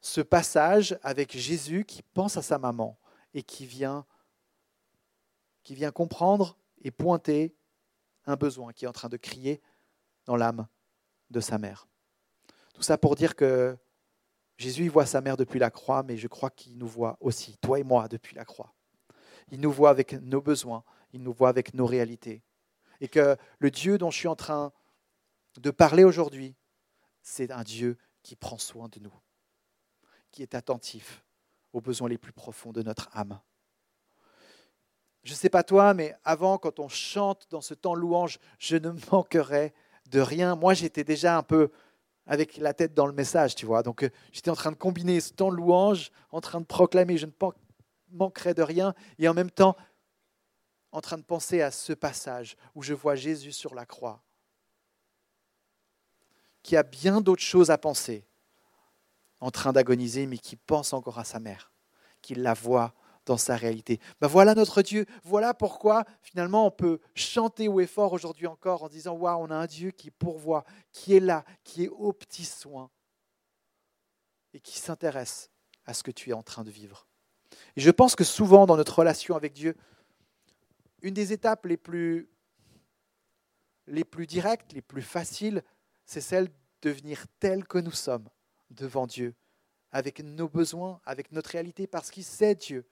ce 0.00 0.20
passage 0.20 0.98
avec 1.02 1.36
Jésus 1.36 1.84
qui 1.84 2.02
pense 2.02 2.36
à 2.36 2.42
sa 2.42 2.58
maman 2.58 2.98
et 3.34 3.42
qui 3.42 3.66
vient, 3.66 4.06
qui 5.62 5.74
vient 5.74 5.90
comprendre 5.90 6.56
et 6.82 6.90
pointer 6.90 7.54
un 8.26 8.36
besoin 8.36 8.72
qui 8.72 8.84
est 8.84 8.88
en 8.88 8.92
train 8.92 9.08
de 9.08 9.16
crier 9.16 9.60
dans 10.24 10.36
l'âme 10.36 10.66
de 11.30 11.40
sa 11.40 11.58
mère. 11.58 11.88
Tout 12.74 12.82
ça 12.82 12.96
pour 12.96 13.16
dire 13.16 13.34
que 13.34 13.76
Jésus 14.56 14.88
voit 14.88 15.06
sa 15.06 15.20
mère 15.20 15.36
depuis 15.36 15.58
la 15.58 15.70
croix, 15.70 16.02
mais 16.02 16.16
je 16.16 16.28
crois 16.28 16.50
qu'il 16.50 16.76
nous 16.78 16.88
voit 16.88 17.16
aussi, 17.20 17.56
toi 17.58 17.78
et 17.78 17.84
moi, 17.84 18.08
depuis 18.08 18.34
la 18.34 18.44
croix. 18.44 18.74
Il 19.50 19.60
nous 19.60 19.70
voit 19.70 19.90
avec 19.90 20.12
nos 20.14 20.40
besoins, 20.40 20.84
il 21.12 21.22
nous 21.22 21.32
voit 21.32 21.48
avec 21.48 21.74
nos 21.74 21.86
réalités. 21.86 22.42
Et 23.00 23.08
que 23.08 23.36
le 23.58 23.70
Dieu 23.70 23.98
dont 23.98 24.10
je 24.10 24.18
suis 24.18 24.28
en 24.28 24.36
train 24.36 24.72
de 25.56 25.70
parler 25.70 26.04
aujourd'hui, 26.04 26.54
c'est 27.22 27.50
un 27.50 27.62
Dieu 27.62 27.98
qui 28.22 28.36
prend 28.36 28.58
soin 28.58 28.88
de 28.88 29.00
nous, 29.00 29.14
qui 30.30 30.42
est 30.42 30.54
attentif 30.54 31.24
aux 31.72 31.80
besoins 31.80 32.08
les 32.08 32.18
plus 32.18 32.32
profonds 32.32 32.72
de 32.72 32.82
notre 32.82 33.08
âme. 33.12 33.40
Je 35.22 35.32
ne 35.32 35.36
sais 35.36 35.50
pas 35.50 35.62
toi, 35.62 35.94
mais 35.94 36.16
avant, 36.24 36.58
quand 36.58 36.78
on 36.78 36.88
chante 36.88 37.46
dans 37.50 37.60
ce 37.60 37.74
temps 37.74 37.94
louange, 37.94 38.38
je 38.58 38.76
ne 38.76 38.90
manquerai 39.12 39.74
de 40.10 40.20
rien. 40.20 40.56
Moi, 40.56 40.74
j'étais 40.74 41.04
déjà 41.04 41.36
un 41.36 41.42
peu 41.42 41.70
avec 42.26 42.58
la 42.58 42.74
tête 42.74 42.94
dans 42.94 43.06
le 43.06 43.12
message, 43.12 43.54
tu 43.54 43.66
vois. 43.66 43.82
Donc, 43.82 44.04
euh, 44.04 44.10
j'étais 44.32 44.50
en 44.50 44.54
train 44.54 44.70
de 44.70 44.76
combiner 44.76 45.20
ce 45.20 45.32
temps 45.32 45.50
louange, 45.50 46.10
en 46.30 46.40
train 46.40 46.60
de 46.60 46.66
proclamer 46.66 47.16
je 47.16 47.26
ne 47.26 47.32
manquerai 48.12 48.54
de 48.54 48.62
rien, 48.62 48.94
et 49.18 49.28
en 49.28 49.34
même 49.34 49.50
temps, 49.50 49.76
en 50.92 51.00
train 51.00 51.18
de 51.18 51.22
penser 51.22 51.60
à 51.60 51.70
ce 51.70 51.92
passage 51.92 52.56
où 52.74 52.82
je 52.82 52.94
vois 52.94 53.14
Jésus 53.14 53.52
sur 53.52 53.74
la 53.74 53.86
croix, 53.86 54.22
qui 56.68 56.76
a 56.76 56.82
bien 56.82 57.22
d'autres 57.22 57.40
choses 57.40 57.70
à 57.70 57.78
penser, 57.78 58.26
en 59.40 59.50
train 59.50 59.72
d'agoniser, 59.72 60.26
mais 60.26 60.36
qui 60.36 60.54
pense 60.54 60.92
encore 60.92 61.18
à 61.18 61.24
sa 61.24 61.40
mère, 61.40 61.72
qui 62.20 62.34
la 62.34 62.52
voit 62.52 62.92
dans 63.24 63.38
sa 63.38 63.56
réalité. 63.56 63.98
Ben 64.20 64.26
voilà 64.26 64.54
notre 64.54 64.82
Dieu. 64.82 65.06
Voilà 65.24 65.54
pourquoi 65.54 66.04
finalement 66.20 66.66
on 66.66 66.70
peut 66.70 67.00
chanter 67.14 67.68
haut 67.68 67.80
et 67.80 67.86
fort 67.86 68.12
aujourd'hui 68.12 68.46
encore 68.46 68.82
en 68.82 68.88
disant 68.88 69.14
Waouh, 69.14 69.44
on 69.44 69.50
a 69.50 69.54
un 69.54 69.64
Dieu 69.64 69.92
qui 69.92 70.10
pourvoit, 70.10 70.66
qui 70.92 71.16
est 71.16 71.20
là, 71.20 71.46
qui 71.64 71.84
est 71.84 71.88
aux 71.88 72.12
petits 72.12 72.44
soins 72.44 72.90
et 74.52 74.60
qui 74.60 74.78
s'intéresse 74.78 75.50
à 75.86 75.94
ce 75.94 76.02
que 76.02 76.10
tu 76.10 76.28
es 76.28 76.34
en 76.34 76.42
train 76.42 76.64
de 76.64 76.70
vivre. 76.70 77.06
Et 77.76 77.80
je 77.80 77.90
pense 77.90 78.14
que 78.14 78.24
souvent 78.24 78.66
dans 78.66 78.76
notre 78.76 78.98
relation 78.98 79.36
avec 79.36 79.54
Dieu, 79.54 79.74
une 81.00 81.14
des 81.14 81.32
étapes 81.32 81.64
les 81.64 81.78
plus, 81.78 82.28
les 83.86 84.04
plus 84.04 84.26
directes, 84.26 84.74
les 84.74 84.82
plus 84.82 85.00
faciles, 85.00 85.62
c'est 86.08 86.22
celle 86.22 86.48
de 86.80 86.90
venir 86.90 87.26
tel 87.38 87.66
que 87.66 87.76
nous 87.76 87.92
sommes 87.92 88.28
devant 88.70 89.06
Dieu, 89.06 89.34
avec 89.92 90.20
nos 90.20 90.48
besoins, 90.48 91.02
avec 91.04 91.32
notre 91.32 91.50
réalité, 91.50 91.86
parce 91.86 92.10
qu'il 92.10 92.24
sait 92.24 92.54
Dieu 92.54 92.88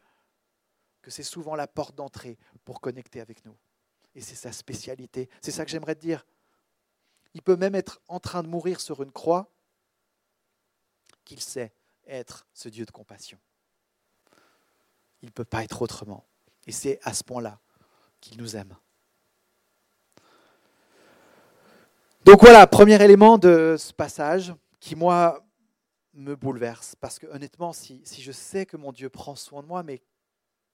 que 1.01 1.11
c'est 1.11 1.23
souvent 1.23 1.55
la 1.55 1.67
porte 1.67 1.95
d'entrée 1.95 2.37
pour 2.67 2.83
connecter 2.83 3.23
avec 3.23 3.43
nous. 3.47 3.57
Et 4.15 4.21
c'est 4.21 4.35
sa 4.35 4.53
spécialité. 4.53 5.31
C'est 5.41 5.51
ça 5.51 5.65
que 5.65 5.71
j'aimerais 5.71 5.95
te 5.95 6.01
dire. 6.01 6.27
Il 7.33 7.41
peut 7.41 7.57
même 7.57 7.75
être 7.75 8.03
en 8.09 8.21
train 8.21 8.43
de 8.43 8.49
mourir 8.49 8.81
sur 8.81 9.03
une 9.03 9.13
croix 9.13 9.51
qu'il 11.25 11.41
sait 11.41 11.73
être 12.07 12.47
ce 12.53 12.69
Dieu 12.69 12.85
de 12.85 12.91
compassion. 12.91 13.39
Il 15.23 15.27
ne 15.27 15.33
peut 15.33 15.45
pas 15.45 15.65
être 15.65 15.81
autrement. 15.81 16.27
Et 16.67 16.73
c'est 16.73 17.01
à 17.03 17.15
ce 17.15 17.25
point-là 17.25 17.61
qu'il 18.21 18.37
nous 18.37 18.57
aime. 18.57 18.77
Donc 22.27 22.41
voilà, 22.41 22.67
premier 22.67 23.01
élément 23.01 23.39
de 23.39 23.77
ce 23.79 23.93
passage 23.93 24.53
qui, 24.81 24.97
moi, 24.97 25.47
me 26.13 26.35
bouleverse. 26.35 26.97
Parce 26.97 27.21
que 27.21 27.29
honnêtement, 27.29 27.73
si, 27.73 28.03
je 28.19 28.33
sais 28.33 28.67
que 28.67 28.77
mon 28.77 28.91
Dieu 28.91 29.09
prend 29.09 29.37
soin 29.37 29.63
de 29.63 29.69
moi, 29.69 29.85
mais 29.85 30.03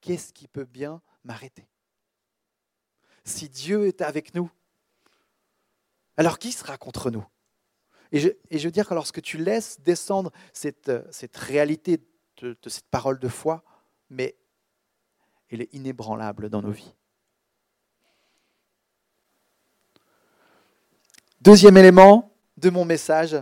qu'est-ce 0.01 0.33
qui 0.33 0.47
peut 0.47 0.65
bien 0.65 0.99
m'arrêter? 1.23 1.67
Si 3.23 3.49
Dieu 3.49 3.85
est 3.85 4.01
avec 4.01 4.33
nous, 4.33 4.49
alors 6.17 6.39
qui 6.39 6.51
sera 6.51 6.75
contre 6.75 7.11
nous? 7.11 7.25
Et 8.11 8.19
je, 8.19 8.29
veux 8.65 8.71
dire 8.71 8.87
que 8.89 8.95
lorsque 8.95 9.21
tu 9.21 9.37
laisses 9.37 9.79
descendre 9.79 10.31
cette, 10.53 10.91
cette 11.11 11.37
réalité 11.37 11.99
de 12.41 12.57
cette 12.67 12.87
parole 12.87 13.19
de 13.19 13.27
foi, 13.27 13.63
mais 14.09 14.35
elle 15.51 15.61
est 15.61 15.73
inébranlable 15.75 16.49
dans 16.49 16.63
nos 16.63 16.71
vies. 16.71 16.95
Deuxième 21.43 21.75
élément 21.75 22.33
de 22.55 22.69
mon 22.69 22.85
message, 22.85 23.35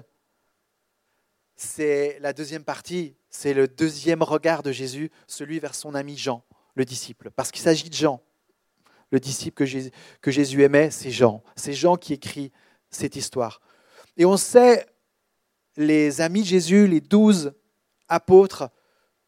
c'est 1.55 2.17
la 2.19 2.33
deuxième 2.33 2.63
partie, 2.63 3.15
c'est 3.29 3.53
le 3.53 3.67
deuxième 3.67 4.23
regard 4.23 4.63
de 4.63 4.71
Jésus, 4.71 5.11
celui 5.27 5.59
vers 5.59 5.75
son 5.75 5.93
ami 5.93 6.17
Jean 6.17 6.43
le 6.73 6.83
disciple, 6.83 7.29
parce 7.29 7.51
qu'il 7.51 7.61
s'agit 7.61 7.91
de 7.91 7.93
Jean. 7.93 8.19
Le 9.11 9.19
disciple 9.19 9.55
que 10.19 10.31
Jésus, 10.31 10.63
aimait, 10.63 10.89
c'est 10.89 11.11
Jean. 11.11 11.43
C'est 11.55 11.73
Jean 11.73 11.95
qui 11.95 12.13
écrit 12.13 12.51
cette 12.89 13.15
histoire. 13.15 13.61
Et 14.17 14.25
on 14.25 14.35
sait, 14.35 14.87
les 15.77 16.21
amis 16.21 16.41
de 16.41 16.47
Jésus, 16.47 16.87
les 16.87 17.01
douze 17.01 17.53
apôtres, 18.07 18.67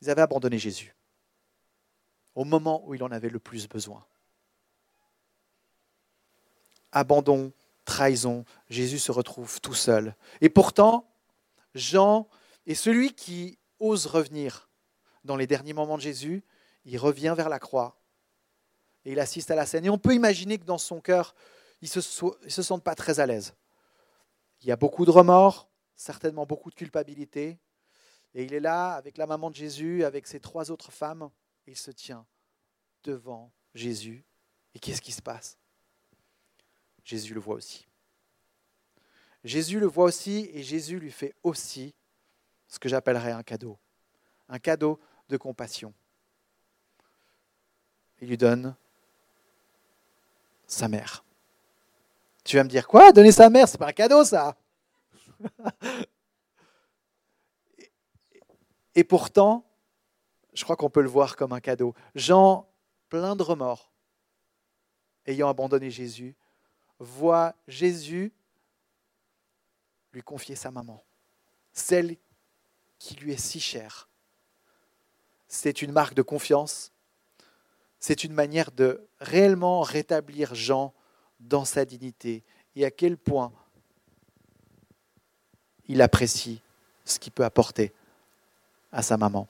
ils 0.01 0.09
avaient 0.09 0.23
abandonné 0.23 0.57
Jésus 0.57 0.95
au 2.33 2.43
moment 2.43 2.81
où 2.87 2.95
il 2.95 3.03
en 3.03 3.11
avait 3.11 3.29
le 3.29 3.37
plus 3.37 3.69
besoin. 3.69 4.03
Abandon, 6.91 7.53
trahison, 7.85 8.45
Jésus 8.69 8.99
se 8.99 9.11
retrouve 9.11 9.59
tout 9.61 9.73
seul. 9.73 10.15
Et 10.41 10.49
pourtant, 10.49 11.09
Jean 11.75 12.27
est 12.65 12.75
celui 12.75 13.13
qui 13.13 13.57
ose 13.79 14.05
revenir 14.05 14.69
dans 15.23 15.35
les 15.35 15.47
derniers 15.47 15.73
moments 15.73 15.97
de 15.97 16.01
Jésus 16.01 16.43
il 16.85 16.97
revient 16.97 17.33
vers 17.35 17.49
la 17.49 17.59
croix 17.59 17.97
et 19.05 19.11
il 19.11 19.19
assiste 19.19 19.51
à 19.51 19.55
la 19.55 19.65
scène. 19.65 19.85
Et 19.85 19.89
on 19.89 19.97
peut 19.97 20.13
imaginer 20.13 20.57
que 20.57 20.65
dans 20.65 20.77
son 20.77 21.01
cœur, 21.01 21.35
il 21.81 21.89
ne 21.93 22.01
se, 22.01 22.61
sente 22.61 22.83
pas 22.83 22.95
très 22.95 23.19
à 23.19 23.25
l'aise. 23.25 23.53
Il 24.61 24.67
y 24.67 24.71
a 24.71 24.75
beaucoup 24.75 25.05
de 25.05 25.11
remords, 25.11 25.69
certainement 25.95 26.45
beaucoup 26.45 26.69
de 26.69 26.75
culpabilité. 26.75 27.59
Et 28.33 28.43
il 28.45 28.53
est 28.53 28.59
là 28.59 28.93
avec 28.93 29.17
la 29.17 29.27
maman 29.27 29.49
de 29.49 29.55
Jésus, 29.55 30.03
avec 30.03 30.27
ses 30.27 30.39
trois 30.39 30.71
autres 30.71 30.91
femmes. 30.91 31.29
Il 31.67 31.77
se 31.77 31.91
tient 31.91 32.25
devant 33.03 33.51
Jésus. 33.75 34.25
Et 34.73 34.79
qu'est-ce 34.79 35.01
qui 35.01 35.11
se 35.11 35.21
passe? 35.21 35.57
Jésus 37.03 37.33
le 37.33 37.39
voit 37.39 37.55
aussi. 37.55 37.87
Jésus 39.43 39.79
le 39.79 39.87
voit 39.87 40.05
aussi 40.05 40.49
et 40.53 40.63
Jésus 40.63 40.99
lui 40.99 41.11
fait 41.11 41.35
aussi 41.43 41.93
ce 42.67 42.79
que 42.79 42.87
j'appellerais 42.87 43.31
un 43.31 43.43
cadeau. 43.43 43.77
Un 44.49 44.59
cadeau 44.59 44.99
de 45.29 45.37
compassion 45.37 45.93
il 48.23 48.29
lui 48.29 48.37
donne 48.37 48.75
sa 50.65 50.87
mère. 50.87 51.25
Tu 52.45 52.55
vas 52.55 52.63
me 52.63 52.69
dire 52.69 52.87
quoi? 52.87 53.11
Donner 53.11 53.33
sa 53.33 53.49
mère, 53.49 53.67
c'est 53.67 53.77
pas 53.77 53.89
un 53.89 53.93
cadeau 53.93 54.23
ça? 54.23 54.55
Et 58.95 59.03
pourtant, 59.03 59.65
je 60.53 60.63
crois 60.63 60.77
qu'on 60.77 60.89
peut 60.89 61.01
le 61.01 61.09
voir 61.09 61.35
comme 61.35 61.51
un 61.51 61.59
cadeau. 61.59 61.93
Jean, 62.15 62.69
plein 63.09 63.35
de 63.35 63.43
remords, 63.43 63.91
ayant 65.25 65.49
abandonné 65.49 65.91
Jésus, 65.91 66.35
voit 67.03 67.55
Jésus 67.67 68.31
lui 70.13 70.21
confier 70.21 70.55
sa 70.55 70.71
maman, 70.71 71.03
celle 71.73 72.17
qui 72.99 73.15
lui 73.15 73.33
est 73.33 73.37
si 73.37 73.59
chère. 73.59 74.07
C'est 75.47 75.81
une 75.81 75.91
marque 75.91 76.13
de 76.13 76.21
confiance, 76.21 76.91
c'est 77.99 78.23
une 78.23 78.33
manière 78.33 78.71
de 78.71 79.05
réellement 79.19 79.81
rétablir 79.81 80.55
Jean 80.55 80.93
dans 81.39 81.65
sa 81.65 81.85
dignité 81.85 82.43
et 82.75 82.85
à 82.85 82.91
quel 82.91 83.17
point 83.17 83.51
il 85.87 86.01
apprécie 86.01 86.61
ce 87.05 87.19
qu'il 87.19 87.33
peut 87.33 87.45
apporter 87.45 87.93
à 88.91 89.01
sa 89.01 89.17
maman. 89.17 89.47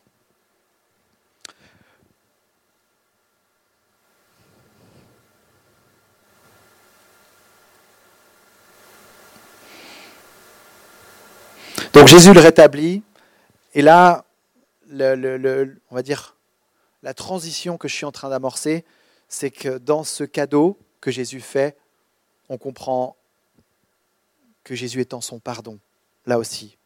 Donc 12.04 12.10
Jésus 12.10 12.34
le 12.34 12.42
rétablit, 12.42 13.02
et 13.74 13.82
là, 13.82 14.26
on 14.92 15.96
va 15.96 16.02
dire, 16.02 16.36
la 17.02 17.14
transition 17.14 17.78
que 17.78 17.88
je 17.88 17.96
suis 17.96 18.04
en 18.04 18.12
train 18.12 18.30
d'amorcer, 18.30 18.84
c'est 19.30 19.50
que 19.50 19.78
dans 19.78 20.04
ce 20.04 20.26
cadeau 20.26 20.78
que 21.00 21.12
Jésus 21.12 21.40
fait, 21.40 21.78
on 22.50 22.58
comprend 22.58 23.16
que 24.66 24.76
Jésus 24.76 25.00
est 25.00 25.14
en 25.14 25.22
son 25.22 25.40
pardon, 25.40 25.80
là 26.26 26.40
aussi. 26.40 26.78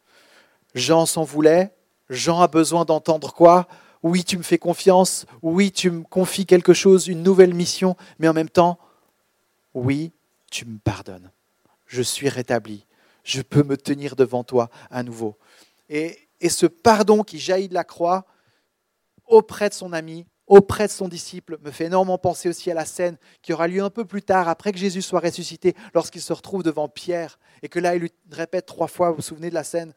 Jean 0.75 1.07
s'en 1.07 1.23
voulait, 1.23 1.73
Jean 2.11 2.39
a 2.39 2.47
besoin 2.47 2.85
d'entendre 2.85 3.33
quoi? 3.33 3.67
Oui, 4.03 4.23
tu 4.23 4.37
me 4.37 4.43
fais 4.43 4.59
confiance, 4.59 5.25
oui, 5.41 5.71
tu 5.71 5.89
me 5.89 6.03
confies 6.03 6.45
quelque 6.45 6.75
chose, 6.75 7.07
une 7.07 7.23
nouvelle 7.23 7.55
mission, 7.55 7.97
mais 8.19 8.27
en 8.27 8.33
même 8.33 8.51
temps, 8.51 8.77
oui, 9.73 10.11
tu 10.51 10.65
me 10.65 10.77
pardonnes. 10.77 11.31
Je 11.87 12.03
suis 12.03 12.29
rétabli, 12.29 12.85
je 13.27 13.41
peux 13.41 13.63
me 13.63 13.75
tenir 13.75 14.15
devant 14.15 14.43
toi 14.43 14.69
à 14.89 15.03
nouveau. 15.03 15.37
Et, 15.89 16.17
et 16.39 16.49
ce 16.49 16.65
pardon 16.65 17.23
qui 17.23 17.39
jaillit 17.39 17.67
de 17.67 17.73
la 17.73 17.83
croix, 17.83 18.25
auprès 19.25 19.67
de 19.67 19.73
son 19.73 19.91
ami, 19.91 20.25
auprès 20.47 20.87
de 20.87 20.93
son 20.93 21.09
disciple, 21.09 21.57
me 21.61 21.71
fait 21.71 21.85
énormément 21.85 22.17
penser 22.17 22.47
aussi 22.47 22.71
à 22.71 22.73
la 22.73 22.85
scène 22.85 23.17
qui 23.41 23.51
aura 23.51 23.67
lieu 23.67 23.83
un 23.83 23.89
peu 23.89 24.05
plus 24.05 24.21
tard, 24.21 24.47
après 24.47 24.71
que 24.71 24.77
Jésus 24.77 25.01
soit 25.01 25.19
ressuscité, 25.19 25.75
lorsqu'il 25.93 26.21
se 26.21 26.31
retrouve 26.31 26.63
devant 26.63 26.87
Pierre, 26.87 27.37
et 27.61 27.67
que 27.67 27.79
là, 27.79 27.95
il 27.95 28.01
lui 28.01 28.11
répète 28.31 28.65
trois 28.65 28.87
fois, 28.87 29.09
vous 29.09 29.17
vous 29.17 29.21
souvenez 29.21 29.49
de 29.49 29.55
la 29.55 29.65
scène 29.65 29.93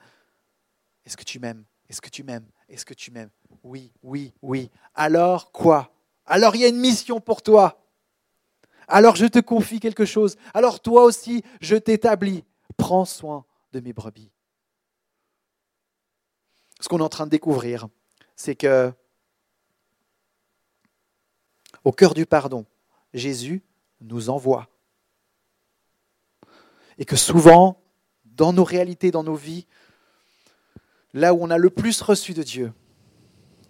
Est-ce 1.07 1.17
que 1.17 1.25
tu 1.25 1.39
m'aimes? 1.39 1.65
Est-ce 1.89 2.01
que 2.01 2.11
tu 2.11 2.25
m'aimes? 2.25 2.47
Est-ce 2.69 2.85
que 2.85 2.95
tu 2.95 3.13
m'aimes? 3.13 3.31
Oui, 3.63 3.93
oui, 4.03 4.35
oui. 4.43 4.71
Alors 4.95 5.53
quoi? 5.53 5.93
Alors 6.27 6.57
il 6.57 6.63
y 6.63 6.65
a 6.65 6.69
une 6.69 6.81
mission 6.81 7.21
pour 7.21 7.43
toi. 7.43 7.81
Alors 8.89 9.15
je 9.15 9.27
te 9.27 9.39
confie 9.39 9.79
quelque 9.79 10.05
chose. 10.05 10.37
Alors 10.53 10.81
toi 10.81 11.05
aussi, 11.05 11.45
je 11.61 11.77
t'établis. 11.77 12.45
Prends 12.81 13.05
soin 13.05 13.45
de 13.73 13.81
mes 13.81 13.93
brebis. 13.93 14.31
Ce 16.81 16.89
qu'on 16.89 16.99
est 16.99 17.03
en 17.03 17.11
train 17.11 17.27
de 17.27 17.31
découvrir, 17.31 17.89
c'est 18.37 18.55
que 18.55 18.91
au 21.85 21.93
cœur 21.93 22.15
du 22.15 22.25
pardon, 22.25 22.65
Jésus 23.13 23.63
nous 24.01 24.31
envoie. 24.31 24.69
Et 26.97 27.05
que 27.05 27.17
souvent, 27.17 27.81
dans 28.25 28.55
nos 28.55 28.65
réalités, 28.65 29.11
dans 29.11 29.25
nos 29.25 29.35
vies, 29.35 29.67
là 31.13 31.35
où 31.35 31.43
on 31.43 31.51
a 31.51 31.59
le 31.59 31.69
plus 31.69 32.01
reçu 32.01 32.33
de 32.33 32.43
Dieu, 32.43 32.73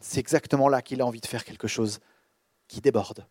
c'est 0.01 0.21
exactement 0.21 0.69
là 0.69 0.83
qu'il 0.83 1.01
a 1.01 1.07
envie 1.07 1.21
de 1.21 1.27
faire 1.27 1.45
quelque 1.45 1.69
chose 1.69 1.99
qui 2.69 2.81
déborde. 2.81 3.27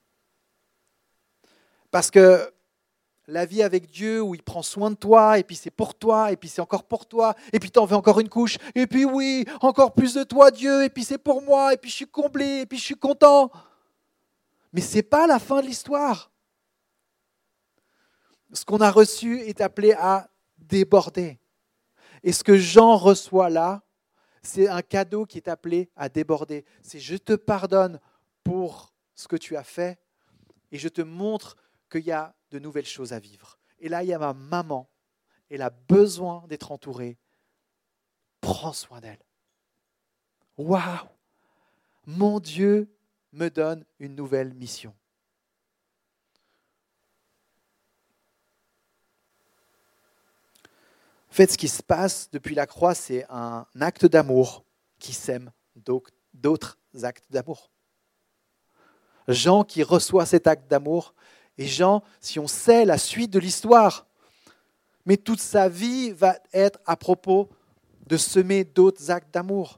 Parce 1.89 2.11
que 2.11 2.53
la 3.29 3.45
vie 3.45 3.63
avec 3.63 3.89
Dieu 3.89 4.21
où 4.21 4.35
il 4.35 4.43
prend 4.43 4.61
soin 4.61 4.91
de 4.91 4.95
toi, 4.95 5.39
et 5.39 5.43
puis 5.43 5.55
c'est 5.55 5.71
pour 5.71 5.95
toi, 5.95 6.31
et 6.31 6.37
puis 6.37 6.49
c'est 6.49 6.61
encore 6.61 6.83
pour 6.83 7.05
toi, 7.05 7.35
et 7.53 7.59
puis 7.59 7.71
tu 7.71 7.79
en 7.79 7.85
veux 7.85 7.95
encore 7.95 8.19
une 8.19 8.29
couche, 8.29 8.57
et 8.75 8.87
puis 8.87 9.05
oui, 9.05 9.45
encore 9.61 9.93
plus 9.93 10.13
de 10.15 10.23
toi 10.23 10.51
Dieu, 10.51 10.83
et 10.83 10.89
puis 10.89 11.03
c'est 11.03 11.17
pour 11.17 11.41
moi, 11.41 11.73
et 11.73 11.77
puis 11.77 11.89
je 11.89 11.95
suis 11.95 12.07
comblé, 12.07 12.61
et 12.61 12.65
puis 12.65 12.77
je 12.77 12.83
suis 12.83 12.95
content. 12.95 13.51
Mais 14.73 14.81
ce 14.81 14.95
n'est 14.95 15.03
pas 15.03 15.27
la 15.27 15.39
fin 15.39 15.61
de 15.61 15.67
l'histoire. 15.67 16.31
Ce 18.51 18.65
qu'on 18.65 18.81
a 18.81 18.91
reçu 18.91 19.41
est 19.41 19.61
appelé 19.61 19.93
à 19.93 20.29
déborder. 20.57 21.39
Et 22.23 22.31
ce 22.31 22.43
que 22.43 22.57
Jean 22.57 22.97
reçoit 22.97 23.49
là, 23.49 23.83
c'est 24.41 24.67
un 24.67 24.81
cadeau 24.81 25.25
qui 25.25 25.37
est 25.37 25.47
appelé 25.47 25.89
à 25.95 26.09
déborder. 26.09 26.65
C'est 26.81 26.99
je 26.99 27.15
te 27.17 27.33
pardonne 27.33 27.99
pour 28.43 28.93
ce 29.15 29.27
que 29.27 29.35
tu 29.35 29.55
as 29.55 29.63
fait 29.63 29.99
et 30.71 30.77
je 30.77 30.89
te 30.89 31.01
montre 31.01 31.57
qu'il 31.91 32.05
y 32.05 32.11
a 32.11 32.33
de 32.51 32.59
nouvelles 32.59 32.85
choses 32.85 33.13
à 33.13 33.19
vivre. 33.19 33.57
Et 33.79 33.89
là, 33.89 34.03
il 34.03 34.09
y 34.09 34.13
a 34.13 34.19
ma 34.19 34.33
maman. 34.33 34.89
Elle 35.49 35.61
a 35.61 35.69
besoin 35.69 36.45
d'être 36.47 36.71
entourée. 36.71 37.17
Prends 38.41 38.73
soin 38.73 39.01
d'elle. 39.01 39.23
Waouh 40.57 41.07
Mon 42.05 42.39
Dieu 42.39 42.93
me 43.31 43.49
donne 43.49 43.85
une 43.99 44.15
nouvelle 44.15 44.53
mission. 44.53 44.93
En 51.29 51.33
fait, 51.33 51.51
ce 51.51 51.57
qui 51.57 51.67
se 51.67 51.83
passe 51.83 52.29
depuis 52.31 52.55
la 52.55 52.65
croix, 52.65 52.95
c'est 52.95 53.25
un 53.29 53.65
acte 53.79 54.05
d'amour 54.05 54.65
qui 54.97 55.13
sème 55.13 55.51
d'autres 55.75 56.77
actes 57.03 57.25
d'amour. 57.29 57.71
Jean 59.27 59.63
qui 59.63 59.83
reçoit 59.83 60.25
cet 60.25 60.47
acte 60.47 60.69
d'amour, 60.69 61.13
et 61.59 61.67
Jean, 61.67 62.03
si 62.21 62.39
on 62.39 62.47
sait 62.47 62.85
la 62.85 62.97
suite 62.97 63.31
de 63.31 63.37
l'histoire, 63.37 64.07
mais 65.05 65.17
toute 65.17 65.41
sa 65.41 65.67
vie 65.67 66.11
va 66.11 66.37
être 66.53 66.79
à 66.85 66.95
propos 66.95 67.49
de 68.07 68.15
semer 68.15 68.63
d'autres 68.63 69.11
actes 69.11 69.33
d'amour. 69.33 69.77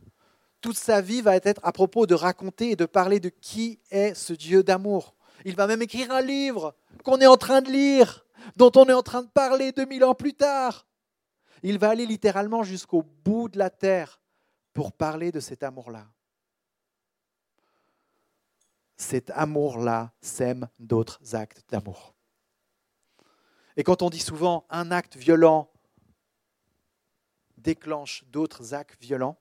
Toute 0.61 0.77
sa 0.77 1.01
vie 1.01 1.21
va 1.21 1.37
être 1.37 1.59
à 1.63 1.71
propos 1.71 2.05
de 2.05 2.13
raconter 2.13 2.69
et 2.69 2.75
de 2.75 2.85
parler 2.85 3.19
de 3.19 3.29
qui 3.29 3.79
est 3.89 4.13
ce 4.13 4.33
Dieu 4.33 4.61
d'amour. 4.61 5.15
Il 5.43 5.55
va 5.55 5.65
même 5.65 5.81
écrire 5.81 6.11
un 6.11 6.21
livre 6.21 6.75
qu'on 7.03 7.17
est 7.17 7.25
en 7.25 7.37
train 7.37 7.63
de 7.63 7.71
lire, 7.71 8.27
dont 8.57 8.71
on 8.75 8.85
est 8.85 8.93
en 8.93 9.01
train 9.01 9.23
de 9.23 9.29
parler 9.29 9.71
2000 9.71 10.03
ans 10.03 10.13
plus 10.13 10.35
tard. 10.35 10.85
Il 11.63 11.79
va 11.79 11.89
aller 11.89 12.05
littéralement 12.05 12.61
jusqu'au 12.61 13.03
bout 13.25 13.49
de 13.49 13.57
la 13.57 13.71
terre 13.71 14.21
pour 14.71 14.91
parler 14.91 15.31
de 15.31 15.39
cet 15.39 15.63
amour-là. 15.63 16.05
Cet 19.01 19.31
amour-là 19.31 20.13
sème 20.21 20.69
d'autres 20.77 21.33
actes 21.33 21.65
d'amour. 21.69 22.13
Et 23.75 23.83
quand 23.83 24.03
on 24.03 24.11
dit 24.11 24.19
souvent 24.19 24.67
un 24.69 24.91
acte 24.91 25.17
violent 25.17 25.71
déclenche 27.57 28.23
d'autres 28.27 28.75
actes 28.75 29.01
violents, 29.01 29.39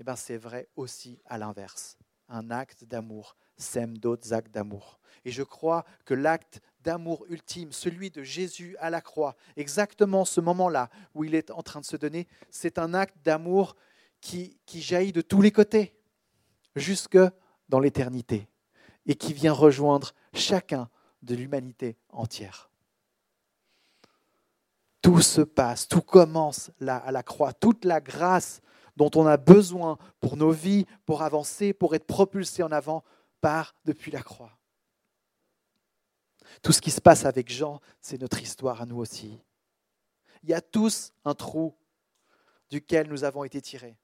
eh 0.00 0.04
ben 0.04 0.16
c'est 0.16 0.38
vrai 0.38 0.70
aussi 0.74 1.20
à 1.26 1.36
l'inverse. 1.36 1.98
Un 2.30 2.50
acte 2.50 2.84
d'amour 2.84 3.36
sème 3.58 3.98
d'autres 3.98 4.32
actes 4.32 4.50
d'amour. 4.50 5.00
Et 5.26 5.30
je 5.32 5.42
crois 5.42 5.84
que 6.06 6.14
l'acte 6.14 6.62
d'amour 6.80 7.26
ultime, 7.28 7.72
celui 7.72 8.10
de 8.10 8.22
Jésus 8.22 8.74
à 8.78 8.88
la 8.88 9.02
croix, 9.02 9.36
exactement 9.56 10.24
ce 10.24 10.40
moment-là 10.40 10.88
où 11.14 11.24
il 11.24 11.34
est 11.34 11.50
en 11.50 11.62
train 11.62 11.80
de 11.80 11.84
se 11.84 11.96
donner, 11.96 12.26
c'est 12.50 12.78
un 12.78 12.94
acte 12.94 13.18
d'amour 13.22 13.76
qui, 14.22 14.58
qui 14.64 14.80
jaillit 14.80 15.12
de 15.12 15.20
tous 15.20 15.42
les 15.42 15.52
côtés, 15.52 15.94
jusque 16.74 17.18
dans 17.70 17.80
l'éternité, 17.80 18.48
et 19.06 19.14
qui 19.14 19.32
vient 19.32 19.52
rejoindre 19.52 20.12
chacun 20.34 20.90
de 21.22 21.34
l'humanité 21.34 21.96
entière. 22.10 22.70
Tout 25.00 25.22
se 25.22 25.40
passe, 25.40 25.88
tout 25.88 26.02
commence 26.02 26.70
là 26.80 26.96
à 26.96 27.10
la 27.10 27.22
croix, 27.22 27.54
toute 27.54 27.86
la 27.86 28.00
grâce 28.00 28.60
dont 28.96 29.10
on 29.14 29.26
a 29.26 29.38
besoin 29.38 29.96
pour 30.20 30.36
nos 30.36 30.50
vies, 30.50 30.84
pour 31.06 31.22
avancer, 31.22 31.72
pour 31.72 31.94
être 31.94 32.06
propulsé 32.06 32.62
en 32.62 32.72
avant, 32.72 33.02
part 33.40 33.74
depuis 33.86 34.10
la 34.10 34.22
croix. 34.22 34.58
Tout 36.62 36.72
ce 36.72 36.82
qui 36.82 36.90
se 36.90 37.00
passe 37.00 37.24
avec 37.24 37.50
Jean, 37.50 37.80
c'est 38.00 38.20
notre 38.20 38.42
histoire 38.42 38.82
à 38.82 38.86
nous 38.86 38.98
aussi. 38.98 39.38
Il 40.42 40.50
y 40.50 40.54
a 40.54 40.60
tous 40.60 41.12
un 41.24 41.34
trou 41.34 41.74
duquel 42.68 43.08
nous 43.08 43.24
avons 43.24 43.44
été 43.44 43.62
tirés. 43.62 43.96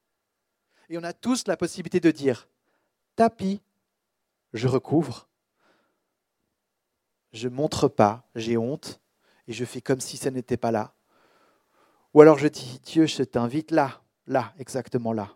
Et 0.89 0.97
on 0.97 1.03
a 1.03 1.13
tous 1.13 1.47
la 1.47 1.57
possibilité 1.57 1.99
de 1.99 2.11
dire, 2.11 2.47
tapis, 3.17 3.61
je 4.53 4.67
recouvre, 4.67 5.27
je 7.33 7.49
montre 7.49 7.87
pas, 7.87 8.29
j'ai 8.35 8.57
honte, 8.57 9.01
et 9.47 9.53
je 9.53 9.65
fais 9.65 9.81
comme 9.81 9.99
si 9.99 10.17
ça 10.17 10.31
n'était 10.31 10.55
pas 10.55 10.71
là. 10.71 10.93
Ou 12.13 12.21
alors 12.21 12.37
je 12.37 12.47
dis, 12.47 12.79
Dieu, 12.83 13.07
je 13.07 13.23
t'invite 13.23 13.71
là, 13.71 14.01
là, 14.27 14.53
exactement 14.59 15.13
là, 15.13 15.35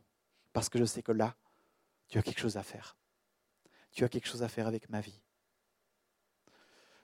parce 0.53 0.69
que 0.69 0.77
je 0.77 0.85
sais 0.85 1.01
que 1.01 1.11
là, 1.11 1.35
tu 2.07 2.19
as 2.19 2.21
quelque 2.21 2.39
chose 2.39 2.55
à 2.55 2.63
faire. 2.63 2.95
Tu 3.91 4.03
as 4.03 4.09
quelque 4.09 4.27
chose 4.27 4.43
à 4.43 4.47
faire 4.47 4.67
avec 4.67 4.87
ma 4.89 5.01
vie. 5.01 5.19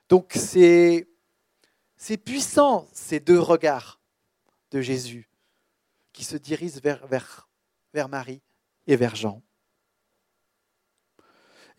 Donc 0.08 0.32
c'est, 0.34 1.08
puissant, 2.24 2.88
ces 2.92 3.18
deux 3.18 3.40
regards 3.40 4.00
de 4.70 4.80
Jésus 4.80 5.28
qui 6.12 6.22
se 6.22 6.36
dirigent 6.36 6.80
vers 6.80 8.08
Marie 8.08 8.42
et 8.86 8.94
vers 8.94 9.16
Jean. 9.16 9.42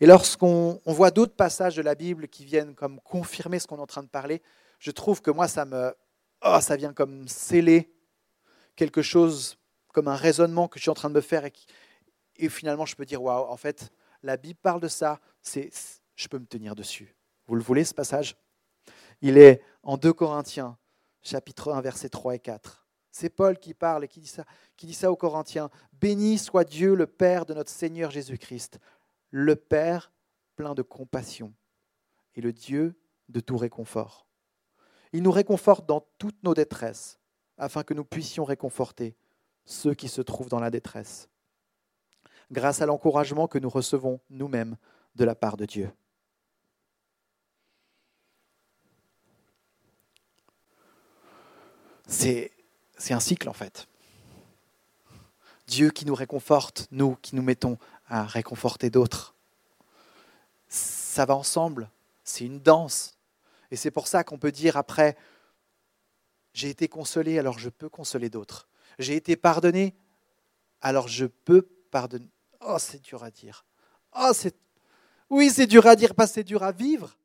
Et 0.00 0.06
lorsqu'on 0.06 0.80
voit 0.86 1.10
d'autres 1.10 1.34
passages 1.34 1.76
de 1.76 1.82
la 1.82 1.94
Bible 1.94 2.28
qui 2.28 2.44
viennent 2.46 2.74
comme 2.74 3.00
confirmer 3.00 3.58
ce 3.58 3.66
qu'on 3.66 3.76
est 3.76 3.82
en 3.82 3.86
train 3.86 4.02
de 4.02 4.08
parler, 4.08 4.42
je 4.78 4.90
trouve 4.90 5.20
que 5.20 5.30
moi, 5.30 5.46
ça 5.46 5.66
me, 5.66 5.94
oh, 6.42 6.58
ça 6.60 6.76
vient 6.76 6.94
comme 6.94 7.28
sceller 7.28 7.92
quelque 8.76 9.02
chose, 9.02 9.58
comme 9.92 10.08
un 10.08 10.16
raisonnement 10.16 10.68
que 10.68 10.78
je 10.78 10.84
suis 10.84 10.90
en 10.90 10.94
train 10.94 11.10
de 11.10 11.14
me 11.14 11.20
faire 11.20 11.44
et, 11.44 12.48
finalement 12.48 12.86
je 12.86 12.96
peux 12.96 13.04
dire, 13.04 13.22
waouh, 13.22 13.44
en 13.50 13.56
fait, 13.58 13.92
la 14.22 14.38
Bible 14.38 14.58
parle 14.62 14.80
de 14.80 14.88
ça, 14.88 15.20
c'est, 15.42 15.70
je 16.16 16.28
peux 16.28 16.38
me 16.38 16.46
tenir 16.46 16.74
dessus. 16.74 17.14
Vous 17.46 17.54
le 17.54 17.62
voulez, 17.62 17.84
ce 17.84 17.92
passage? 17.92 18.36
Il 19.20 19.36
est 19.36 19.62
en 19.82 19.98
2 19.98 20.14
Corinthiens, 20.14 20.78
chapitre 21.22 21.72
1, 21.72 21.80
versets 21.82 22.08
3 22.08 22.36
et 22.36 22.38
4. 22.38 22.86
C'est 23.10 23.28
Paul 23.28 23.58
qui 23.58 23.74
parle 23.74 24.04
et 24.04 24.08
qui 24.08 24.20
dit, 24.20 24.28
ça, 24.28 24.44
qui 24.76 24.86
dit 24.86 24.94
ça 24.94 25.10
aux 25.12 25.16
Corinthiens. 25.16 25.68
Béni 25.92 26.38
soit 26.38 26.64
Dieu, 26.64 26.94
le 26.94 27.06
Père 27.06 27.44
de 27.44 27.52
notre 27.52 27.70
Seigneur 27.70 28.10
Jésus-Christ, 28.10 28.78
le 29.30 29.56
Père 29.56 30.12
plein 30.56 30.74
de 30.74 30.82
compassion 30.82 31.52
et 32.34 32.40
le 32.40 32.52
Dieu 32.52 32.94
de 33.28 33.40
tout 33.40 33.56
réconfort. 33.56 34.26
Il 35.12 35.22
nous 35.22 35.30
réconforte 35.30 35.86
dans 35.86 36.06
toutes 36.18 36.42
nos 36.42 36.54
détresses, 36.54 37.18
afin 37.56 37.82
que 37.82 37.94
nous 37.94 38.04
puissions 38.04 38.44
réconforter 38.44 39.16
ceux 39.64 39.94
qui 39.94 40.08
se 40.08 40.22
trouvent 40.22 40.48
dans 40.48 40.60
la 40.60 40.70
détresse, 40.70 41.28
grâce 42.50 42.80
à 42.80 42.86
l'encouragement 42.86 43.48
que 43.48 43.58
nous 43.58 43.68
recevons 43.68 44.20
nous-mêmes 44.30 44.76
de 45.16 45.24
la 45.24 45.34
part 45.34 45.56
de 45.56 45.66
Dieu. 45.66 45.90
c'est 52.10 53.14
un 53.14 53.20
cycle 53.20 53.48
en 53.48 53.52
fait. 53.52 53.88
Dieu 55.66 55.90
qui 55.90 56.04
nous 56.04 56.14
réconforte, 56.14 56.88
nous 56.90 57.16
qui 57.22 57.36
nous 57.36 57.42
mettons 57.42 57.78
à 58.10 58.26
réconforter 58.26 58.90
d'autres. 58.90 59.34
Ça 60.68 61.24
va 61.24 61.36
ensemble, 61.36 61.88
c'est 62.24 62.44
une 62.44 62.60
danse. 62.60 63.16
Et 63.70 63.76
c'est 63.76 63.90
pour 63.90 64.08
ça 64.08 64.24
qu'on 64.24 64.38
peut 64.38 64.52
dire 64.52 64.76
après, 64.76 65.16
j'ai 66.52 66.68
été 66.68 66.88
consolé, 66.88 67.38
alors 67.38 67.58
je 67.58 67.70
peux 67.70 67.88
consoler 67.88 68.28
d'autres. 68.28 68.68
J'ai 68.98 69.14
été 69.14 69.36
pardonné, 69.36 69.94
alors 70.82 71.08
je 71.08 71.24
peux 71.24 71.62
pardonner. 71.62 72.28
Oh, 72.60 72.78
c'est 72.78 73.00
dur 73.00 73.22
à 73.22 73.30
dire. 73.30 73.64
Oh, 74.14 74.32
c'est... 74.34 74.54
Oui, 75.30 75.50
c'est 75.50 75.68
dur 75.68 75.86
à 75.86 75.94
dire 75.94 76.14
que 76.14 76.26
c'est 76.26 76.44
dur 76.44 76.64
à 76.64 76.72
vivre. 76.72 77.16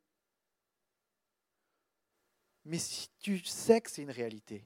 Mais 2.63 2.77
si 2.77 3.09
tu 3.19 3.43
sais 3.43 3.81
que 3.81 3.89
c'est 3.89 4.03
une 4.03 4.11
réalité, 4.11 4.65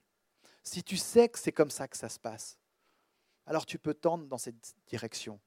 si 0.64 0.84
tu 0.84 0.98
sais 0.98 1.30
que 1.30 1.40
c'est 1.40 1.54
comme 1.54 1.72
ça 1.72 1.88
que 1.88 1.98
ça 1.98 2.10
se 2.10 2.20
passe, 2.20 2.58
alors 3.46 3.66
tu 3.66 3.80
peux 3.80 3.94
tendre 3.94 4.26
dans 4.26 4.38
cette 4.38 4.76
direction. 4.88 5.40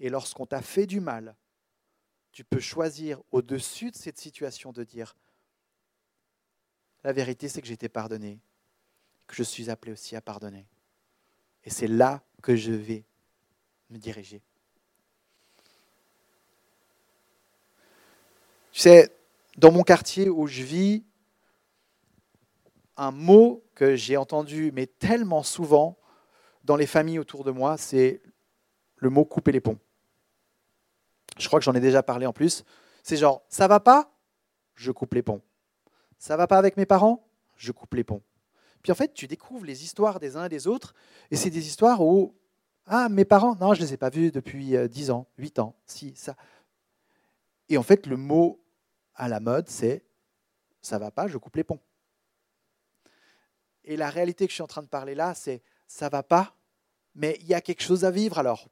Et 0.00 0.08
lorsqu'on 0.08 0.46
t'a 0.46 0.62
fait 0.62 0.86
du 0.86 1.00
mal, 1.00 1.36
tu 2.32 2.44
peux 2.44 2.60
choisir 2.60 3.20
au-dessus 3.30 3.90
de 3.90 3.96
cette 3.96 4.18
situation 4.18 4.72
de 4.72 4.82
dire, 4.82 5.16
la 7.04 7.12
vérité 7.12 7.48
c'est 7.48 7.60
que 7.60 7.66
j'ai 7.66 7.74
été 7.74 7.88
pardonné, 7.88 8.40
que 9.26 9.36
je 9.36 9.42
suis 9.42 9.70
appelé 9.70 9.92
aussi 9.92 10.16
à 10.16 10.20
pardonner. 10.20 10.66
Et 11.64 11.70
c'est 11.70 11.86
là 11.86 12.22
que 12.42 12.56
je 12.56 12.72
vais 12.72 13.04
me 13.90 13.98
diriger. 13.98 14.42
Tu 18.72 18.80
sais, 18.80 19.16
dans 19.56 19.70
mon 19.70 19.84
quartier 19.84 20.28
où 20.28 20.48
je 20.48 20.62
vis, 20.62 21.04
un 22.96 23.10
mot 23.10 23.62
que 23.74 23.96
j'ai 23.96 24.16
entendu, 24.16 24.72
mais 24.72 24.86
tellement 24.86 25.42
souvent 25.42 25.96
dans 26.64 26.76
les 26.76 26.86
familles 26.86 27.18
autour 27.18 27.44
de 27.44 27.50
moi, 27.50 27.76
c'est 27.76 28.20
le 28.96 29.10
mot 29.10 29.24
couper 29.24 29.52
les 29.52 29.60
ponts. 29.60 29.78
Je 31.38 31.46
crois 31.46 31.58
que 31.58 31.64
j'en 31.64 31.74
ai 31.74 31.80
déjà 31.80 32.02
parlé 32.02 32.26
en 32.26 32.32
plus. 32.32 32.64
C'est 33.02 33.16
genre, 33.16 33.42
ça 33.48 33.68
va 33.68 33.80
pas 33.80 34.10
Je 34.74 34.90
coupe 34.90 35.14
les 35.14 35.22
ponts. 35.22 35.42
Ça 36.18 36.36
va 36.36 36.46
pas 36.46 36.58
avec 36.58 36.76
mes 36.76 36.86
parents 36.86 37.26
Je 37.56 37.72
coupe 37.72 37.94
les 37.94 38.04
ponts. 38.04 38.22
Puis 38.82 38.92
en 38.92 38.94
fait, 38.94 39.14
tu 39.14 39.26
découvres 39.26 39.64
les 39.64 39.82
histoires 39.82 40.20
des 40.20 40.36
uns 40.36 40.44
et 40.44 40.48
des 40.50 40.66
autres, 40.66 40.94
et 41.30 41.36
c'est 41.36 41.48
des 41.48 41.66
histoires 41.66 42.02
où, 42.02 42.34
ah, 42.86 43.08
mes 43.08 43.24
parents, 43.24 43.56
non, 43.56 43.72
je 43.72 43.80
ne 43.80 43.86
les 43.86 43.94
ai 43.94 43.96
pas 43.96 44.10
vus 44.10 44.30
depuis 44.30 44.76
10 44.88 45.10
euh, 45.10 45.14
ans, 45.14 45.26
8 45.38 45.58
ans, 45.58 45.74
si, 45.86 46.14
ça. 46.14 46.36
Et 47.70 47.78
en 47.78 47.82
fait, 47.82 48.06
le 48.06 48.18
mot 48.18 48.62
à 49.14 49.28
la 49.28 49.40
mode, 49.40 49.70
c'est 49.70 50.04
ça 50.82 50.98
va 50.98 51.10
pas, 51.10 51.28
je 51.28 51.38
coupe 51.38 51.56
les 51.56 51.64
ponts. 51.64 51.80
Et 53.84 53.96
la 53.96 54.10
réalité 54.10 54.46
que 54.46 54.50
je 54.50 54.56
suis 54.56 54.62
en 54.62 54.66
train 54.66 54.82
de 54.82 54.88
parler 54.88 55.14
là, 55.14 55.34
c'est 55.34 55.62
ça 55.86 56.10
va 56.10 56.22
pas, 56.22 56.54
mais 57.14 57.38
il 57.40 57.46
y 57.46 57.54
a 57.54 57.62
quelque 57.62 57.82
chose 57.82 58.04
à 58.04 58.10
vivre 58.10 58.38
alors. 58.38 58.68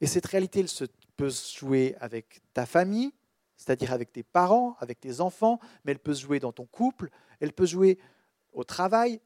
Et 0.00 0.06
cette 0.06 0.26
réalité, 0.26 0.60
elle 0.60 0.68
se 0.68 0.84
peut 1.16 1.30
se 1.30 1.58
jouer 1.58 1.96
avec 2.00 2.40
ta 2.54 2.66
famille, 2.66 3.12
c'est-à-dire 3.56 3.92
avec 3.92 4.12
tes 4.12 4.22
parents, 4.22 4.76
avec 4.80 5.00
tes 5.00 5.20
enfants, 5.20 5.60
mais 5.84 5.92
elle 5.92 5.98
peut 5.98 6.14
se 6.14 6.22
jouer 6.22 6.40
dans 6.40 6.52
ton 6.52 6.66
couple, 6.66 7.10
elle 7.40 7.52
peut 7.52 7.66
jouer 7.66 7.98
au 8.52 8.64
travail. 8.64 9.20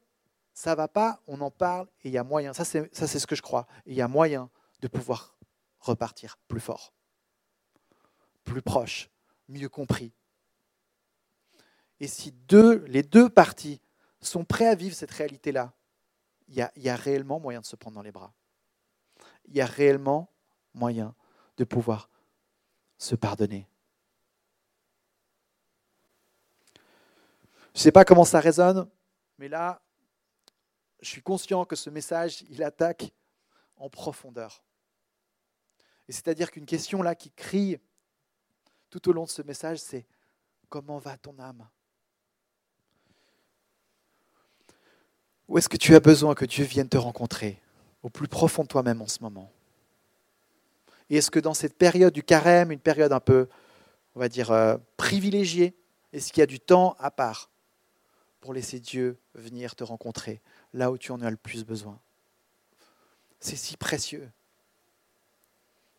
Ça 0.53 0.75
va 0.75 0.87
pas, 0.87 1.21
on 1.27 1.39
en 1.41 1.51
parle 1.51 1.87
et 2.03 2.09
il 2.09 2.11
y 2.11 2.17
a 2.17 2.23
moyen. 2.23 2.53
Ça, 2.53 2.65
c'est, 2.65 2.89
ce 2.93 3.27
que 3.27 3.35
je 3.35 3.41
crois. 3.41 3.67
il 3.85 3.93
y 3.93 4.01
a 4.01 4.07
moyen 4.07 4.49
de 4.81 4.87
pouvoir 4.87 5.37
repartir 5.79 6.37
plus 6.47 6.59
fort, 6.59 6.93
plus 8.43 8.61
proche, 8.61 9.09
mieux 9.47 9.69
compris. 9.69 10.13
Et 11.99 12.07
si 12.07 12.33
les 12.87 13.03
deux 13.03 13.29
parties 13.29 13.81
sont 14.21 14.43
prêts 14.43 14.67
à 14.67 14.75
vivre 14.75 14.95
cette 14.95 15.11
réalité-là, 15.11 15.73
il 16.47 16.55
y, 16.55 16.89
a, 16.89 16.95
réellement 16.95 17.39
moyen 17.39 17.61
de 17.61 17.65
se 17.65 17.75
prendre 17.75 17.95
dans 17.95 18.03
les 18.03 18.11
bras. 18.11 18.33
Il 19.45 19.55
y 19.55 19.61
a 19.61 19.65
réellement 19.65 20.29
moyen 20.75 21.15
de 21.57 21.63
pouvoir 21.63 22.09
se 22.97 23.15
pardonner. 23.15 23.67
Je 27.73 27.79
ne 27.79 27.83
sais 27.83 27.91
pas 27.91 28.05
comment 28.05 28.23
ça 28.23 28.39
résonne, 28.39 28.87
mais 29.37 29.49
là, 29.49 29.81
je 31.01 31.09
suis 31.09 31.21
conscient 31.21 31.65
que 31.65 31.75
ce 31.75 31.89
message, 31.89 32.43
il 32.49 32.63
attaque 32.63 33.11
en 33.77 33.89
profondeur. 33.89 34.63
Et 36.07 36.11
c'est-à-dire 36.11 36.51
qu'une 36.51 36.65
question 36.65 37.01
là 37.01 37.15
qui 37.15 37.31
crie 37.31 37.77
tout 38.89 39.09
au 39.09 39.13
long 39.13 39.25
de 39.25 39.29
ce 39.29 39.41
message, 39.41 39.79
c'est 39.79 40.05
comment 40.69 40.99
va 40.99 41.17
ton 41.17 41.37
âme? 41.39 41.67
Où 45.47 45.57
est-ce 45.57 45.69
que 45.69 45.77
tu 45.77 45.95
as 45.95 45.99
besoin 45.99 46.33
que 46.33 46.45
Dieu 46.45 46.65
vienne 46.65 46.89
te 46.89 46.97
rencontrer 46.97 47.61
au 48.01 48.09
plus 48.09 48.27
profond 48.27 48.63
de 48.63 48.67
toi-même 48.67 49.01
en 49.01 49.07
ce 49.07 49.21
moment? 49.21 49.51
Et 51.09 51.17
est-ce 51.17 51.31
que 51.31 51.39
dans 51.39 51.53
cette 51.53 51.77
période 51.77 52.13
du 52.13 52.23
carême, 52.23 52.71
une 52.71 52.79
période 52.79 53.11
un 53.11 53.19
peu, 53.19 53.47
on 54.15 54.19
va 54.19 54.29
dire, 54.29 54.51
euh, 54.51 54.77
privilégiée, 54.97 55.75
est-ce 56.13 56.31
qu'il 56.31 56.41
y 56.41 56.43
a 56.43 56.47
du 56.47 56.59
temps 56.59 56.95
à 56.99 57.11
part 57.11 57.49
pour 58.39 58.53
laisser 58.53 58.79
Dieu 58.79 59.17
venir 59.33 59.75
te 59.75 59.83
rencontrer 59.83 60.41
là 60.73 60.91
où 60.91 60.97
tu 60.97 61.11
en 61.11 61.21
as 61.21 61.29
le 61.29 61.37
plus 61.37 61.65
besoin? 61.65 61.99
C'est 63.39 63.55
si 63.55 63.77
précieux. 63.77 64.29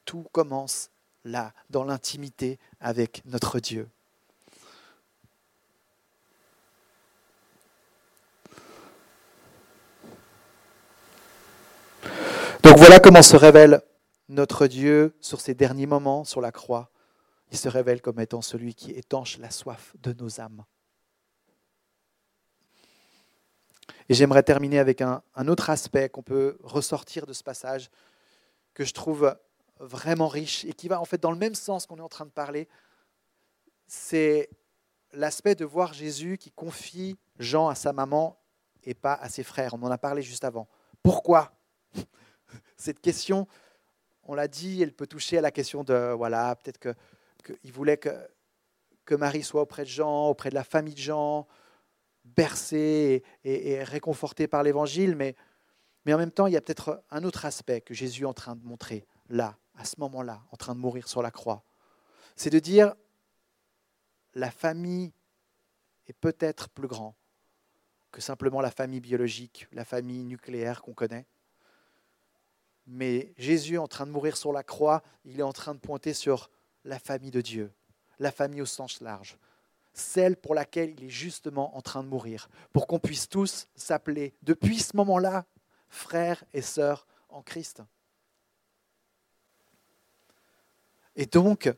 Tout 0.05 0.25
commence 0.33 0.91
là, 1.25 1.53
dans 1.71 1.85
l'intimité 1.85 2.59
avec 2.81 3.23
notre 3.27 3.61
Dieu. 3.61 3.89
Donc 12.63 12.79
voilà 12.79 12.99
comment 12.99 13.23
se 13.23 13.37
révèle 13.37 13.81
notre 14.29 14.67
Dieu 14.67 15.17
sur 15.21 15.41
ces 15.41 15.55
derniers 15.55 15.87
moments 15.87 16.25
sur 16.25 16.41
la 16.41 16.53
croix. 16.53 16.91
Il 17.53 17.59
se 17.59 17.69
révèle 17.69 18.03
comme 18.03 18.21
étant 18.21 18.43
celui 18.43 18.75
qui 18.75 18.91
étanche 18.93 19.39
la 19.39 19.51
soif 19.51 19.95
de 20.03 20.13
nos 20.13 20.41
âmes. 20.41 20.65
Et 24.09 24.15
j'aimerais 24.15 24.43
terminer 24.43 24.79
avec 24.79 25.01
un, 25.01 25.23
autre 25.49 25.71
aspect 25.71 26.09
qu'on 26.09 26.23
peut 26.23 26.59
ressortir 26.63 27.27
de 27.27 27.33
ce 27.33 27.43
passage, 27.43 27.91
que 28.75 28.85
je 28.85 28.95
trouve 28.95 29.37
vraiment 29.79 30.29
riche 30.29 30.65
et 30.65 30.73
qui 30.73 30.89
va 30.89 31.01
en 31.01 31.05
fait 31.05 31.21
dans 31.21 31.33
le 31.33 31.39
même 31.39 31.55
sens 31.55 31.87
qu'on 31.87 31.99
est 31.99 32.03
en 32.03 32.09
train 32.09 32.25
de 32.25 32.31
parler. 32.31 32.69
C'est 33.87 34.49
l'aspect 35.13 35.55
de 35.55 35.65
voir 35.65 35.93
Jésus 35.93 36.39
qui 36.39 36.51
confie 36.51 37.17
Jean 37.39 37.69
à 37.69 37.75
sa 37.75 37.93
maman 37.93 38.39
et 38.85 38.95
pas 38.95 39.15
à 39.15 39.29
ses 39.29 39.43
frères. 39.43 39.75
On 39.75 39.83
en 39.83 39.91
a 39.91 39.99
parlé 39.99 40.23
juste 40.23 40.45
avant. 40.45 40.69
Pourquoi? 41.03 41.53
Cette 42.77 43.01
question, 43.01 43.49
on 44.27 44.35
l'a 44.35 44.49
dit, 44.49 44.83
elle 44.83 44.93
peut 44.93 45.07
toucher 45.07 45.39
à 45.39 45.41
la 45.41 45.51
question 45.51 45.85
de, 45.85 46.13
voilà, 46.13 46.57
peut-être 46.57 46.95
qu'il 47.45 47.73
voulait 47.73 47.97
que, 47.97 48.11
que 49.05 49.15
Marie 49.15 49.43
soit 49.43 49.63
auprès 49.63 49.85
de 49.85 49.89
Jean, 49.89 50.29
auprès 50.29 50.51
de 50.51 50.55
la 50.55 50.65
famille 50.65 50.95
de 50.95 51.01
Jean, 51.01 51.47
bercée 52.25 53.23
et, 53.45 53.71
et 53.71 53.85
réconfortée 53.85 54.49
par 54.49 54.63
l'Évangile, 54.63 55.17
mais, 55.17 55.37
mais 56.05 56.15
en 56.15 56.19
même 56.19 56.33
temps, 56.33 56.47
il 56.47 56.53
y 56.53 56.57
a 56.57 56.61
peut-être 56.61 57.03
un 57.11 57.25
autre 57.25 57.45
aspect 57.45 57.81
que 57.81 57.95
Jésus 57.95 58.23
est 58.23 58.27
en 58.27 58.35
train 58.35 58.57
de 58.57 58.65
montrer 58.65 59.07
là, 59.29 59.57
à 59.77 59.85
ce 59.85 59.97
moment-là, 59.99 60.43
en 60.51 60.57
train 60.57 60.75
de 60.75 60.81
mourir 60.81 61.09
sur 61.09 61.23
la 61.23 61.31
croix. 61.31 61.63
C'est 62.35 62.51
de 62.51 62.59
dire, 62.59 62.95
la 64.35 64.51
famille 64.51 65.13
est 66.07 66.13
peut-être 66.13 66.69
plus 66.69 66.89
grand 66.89 67.17
que 68.13 68.21
simplement 68.21 68.61
la 68.61 68.71
famille 68.71 69.01
biologique, 69.01 69.67
la 69.73 69.85
famille 69.85 70.25
nucléaire 70.25 70.83
qu'on 70.83 70.95
connaît. 70.95 71.27
Mais 72.87 73.33
Jésus, 73.37 73.79
en 73.79 73.89
train 73.89 74.07
de 74.07 74.13
mourir 74.13 74.37
sur 74.37 74.53
la 74.53 74.63
croix, 74.63 75.03
il 75.25 75.41
est 75.41 75.45
en 75.45 75.53
train 75.53 75.75
de 75.75 75.81
pointer 75.81 76.15
sur 76.15 76.51
la 76.85 76.99
famille 76.99 77.33
de 77.33 77.41
Dieu, 77.41 77.73
la 78.21 78.31
famille 78.31 78.63
au 78.63 78.67
sens 78.67 79.01
large, 79.01 79.37
celle 79.93 80.37
pour 80.37 80.55
laquelle 80.55 80.91
il 80.91 81.05
est 81.05 81.11
justement 81.11 81.77
en 81.77 81.83
train 81.83 82.05
de 82.05 82.09
mourir, 82.09 82.49
pour 82.73 82.87
qu'on 82.87 83.01
puisse 83.01 83.29
tous 83.29 83.67
s'appeler, 83.75 84.35
depuis 84.43 84.79
ce 84.79 84.97
moment-là, 84.97 85.45
frères 85.89 86.45
et 86.53 86.63
sœurs 86.63 87.07
en 87.29 87.43
Christ. 87.43 87.83
Et 91.17 91.27
donc, 91.27 91.73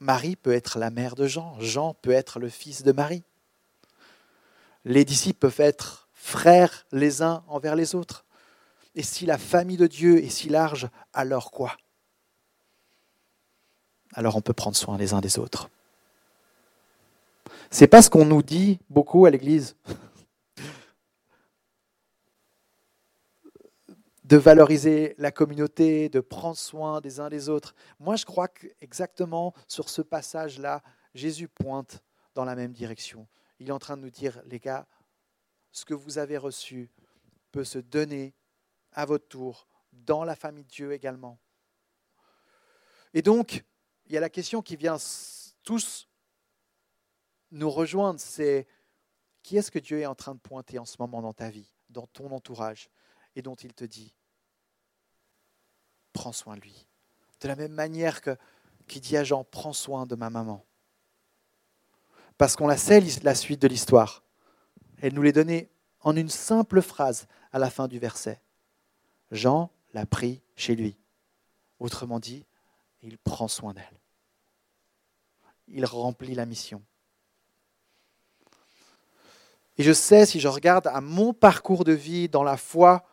Marie 0.00 0.36
peut 0.36 0.52
être 0.52 0.78
la 0.78 0.90
mère 0.90 1.14
de 1.14 1.26
Jean, 1.26 1.58
Jean 1.60 1.94
peut 1.94 2.10
être 2.10 2.40
le 2.40 2.48
fils 2.48 2.82
de 2.82 2.92
Marie. 2.92 3.22
Les 4.84 5.04
disciples 5.04 5.38
peuvent 5.38 5.60
être 5.60 6.08
frères 6.12 6.86
les 6.90 7.22
uns 7.22 7.44
envers 7.48 7.76
les 7.76 7.94
autres. 7.94 8.23
Et 8.94 9.02
si 9.02 9.26
la 9.26 9.38
famille 9.38 9.76
de 9.76 9.86
Dieu 9.86 10.22
est 10.22 10.30
si 10.30 10.48
large, 10.48 10.88
alors 11.12 11.50
quoi? 11.50 11.76
Alors 14.12 14.36
on 14.36 14.40
peut 14.40 14.52
prendre 14.52 14.76
soin 14.76 14.96
les 14.96 15.12
uns 15.12 15.20
des 15.20 15.38
autres. 15.38 15.68
C'est 17.70 17.88
pas 17.88 18.02
ce 18.02 18.10
qu'on 18.10 18.24
nous 18.24 18.42
dit 18.42 18.78
beaucoup 18.88 19.26
à 19.26 19.30
l'église. 19.30 19.76
de 24.24 24.38
valoriser 24.38 25.14
la 25.18 25.30
communauté, 25.30 26.08
de 26.08 26.20
prendre 26.20 26.56
soin 26.56 27.00
des 27.00 27.20
uns 27.20 27.28
des 27.28 27.48
autres. 27.50 27.74
Moi, 28.00 28.16
je 28.16 28.24
crois 28.24 28.48
qu'exactement 28.48 29.52
sur 29.68 29.90
ce 29.90 30.00
passage-là, 30.00 30.82
Jésus 31.14 31.46
pointe 31.46 32.02
dans 32.34 32.44
la 32.44 32.56
même 32.56 32.72
direction. 32.72 33.28
Il 33.60 33.68
est 33.68 33.72
en 33.72 33.78
train 33.78 33.96
de 33.96 34.02
nous 34.02 34.10
dire, 34.10 34.40
les 34.46 34.58
gars, 34.58 34.86
ce 35.72 35.84
que 35.84 35.94
vous 35.94 36.18
avez 36.18 36.38
reçu 36.38 36.90
peut 37.52 37.64
se 37.64 37.78
donner 37.78 38.34
à 38.94 39.04
votre 39.04 39.28
tour, 39.28 39.68
dans 39.92 40.24
la 40.24 40.36
famille 40.36 40.64
de 40.64 40.70
Dieu 40.70 40.92
également. 40.92 41.38
Et 43.12 43.22
donc, 43.22 43.64
il 44.06 44.12
y 44.12 44.16
a 44.16 44.20
la 44.20 44.30
question 44.30 44.62
qui 44.62 44.76
vient 44.76 44.96
tous 45.62 46.08
nous 47.50 47.70
rejoindre, 47.70 48.18
c'est 48.18 48.66
qui 49.42 49.56
est-ce 49.56 49.70
que 49.70 49.78
Dieu 49.78 50.00
est 50.00 50.06
en 50.06 50.14
train 50.14 50.34
de 50.34 50.40
pointer 50.40 50.78
en 50.78 50.84
ce 50.84 50.96
moment 50.98 51.22
dans 51.22 51.32
ta 51.32 51.50
vie, 51.50 51.72
dans 51.90 52.06
ton 52.06 52.30
entourage, 52.32 52.88
et 53.36 53.42
dont 53.42 53.54
il 53.54 53.74
te 53.74 53.84
dit, 53.84 54.14
prends 56.12 56.32
soin 56.32 56.56
de 56.56 56.62
lui. 56.62 56.86
De 57.40 57.48
la 57.48 57.56
même 57.56 57.72
manière 57.72 58.20
que 58.20 58.36
qui 58.86 59.00
dit 59.00 59.16
à 59.16 59.24
Jean, 59.24 59.44
prends 59.44 59.72
soin 59.72 60.06
de 60.06 60.14
ma 60.14 60.30
maman. 60.30 60.64
Parce 62.36 62.56
qu'on 62.56 62.66
la 62.66 62.76
sait, 62.76 63.00
la 63.22 63.34
suite 63.34 63.62
de 63.62 63.68
l'histoire. 63.68 64.22
Elle 65.00 65.14
nous 65.14 65.22
l'est 65.22 65.32
donnée 65.32 65.70
en 66.00 66.16
une 66.16 66.28
simple 66.28 66.82
phrase 66.82 67.26
à 67.52 67.58
la 67.58 67.70
fin 67.70 67.88
du 67.88 67.98
verset. 67.98 68.40
Jean 69.34 69.70
l'a 69.92 70.06
pris 70.06 70.40
chez 70.56 70.74
lui. 70.76 70.96
Autrement 71.80 72.20
dit, 72.20 72.46
il 73.02 73.18
prend 73.18 73.48
soin 73.48 73.74
d'elle. 73.74 74.00
Il 75.68 75.84
remplit 75.84 76.34
la 76.34 76.46
mission. 76.46 76.82
Et 79.76 79.82
je 79.82 79.92
sais, 79.92 80.24
si 80.24 80.38
je 80.38 80.48
regarde 80.48 80.86
à 80.86 81.00
mon 81.00 81.34
parcours 81.34 81.84
de 81.84 81.92
vie 81.92 82.28
dans 82.28 82.44
la 82.44 82.56
foi, 82.56 83.04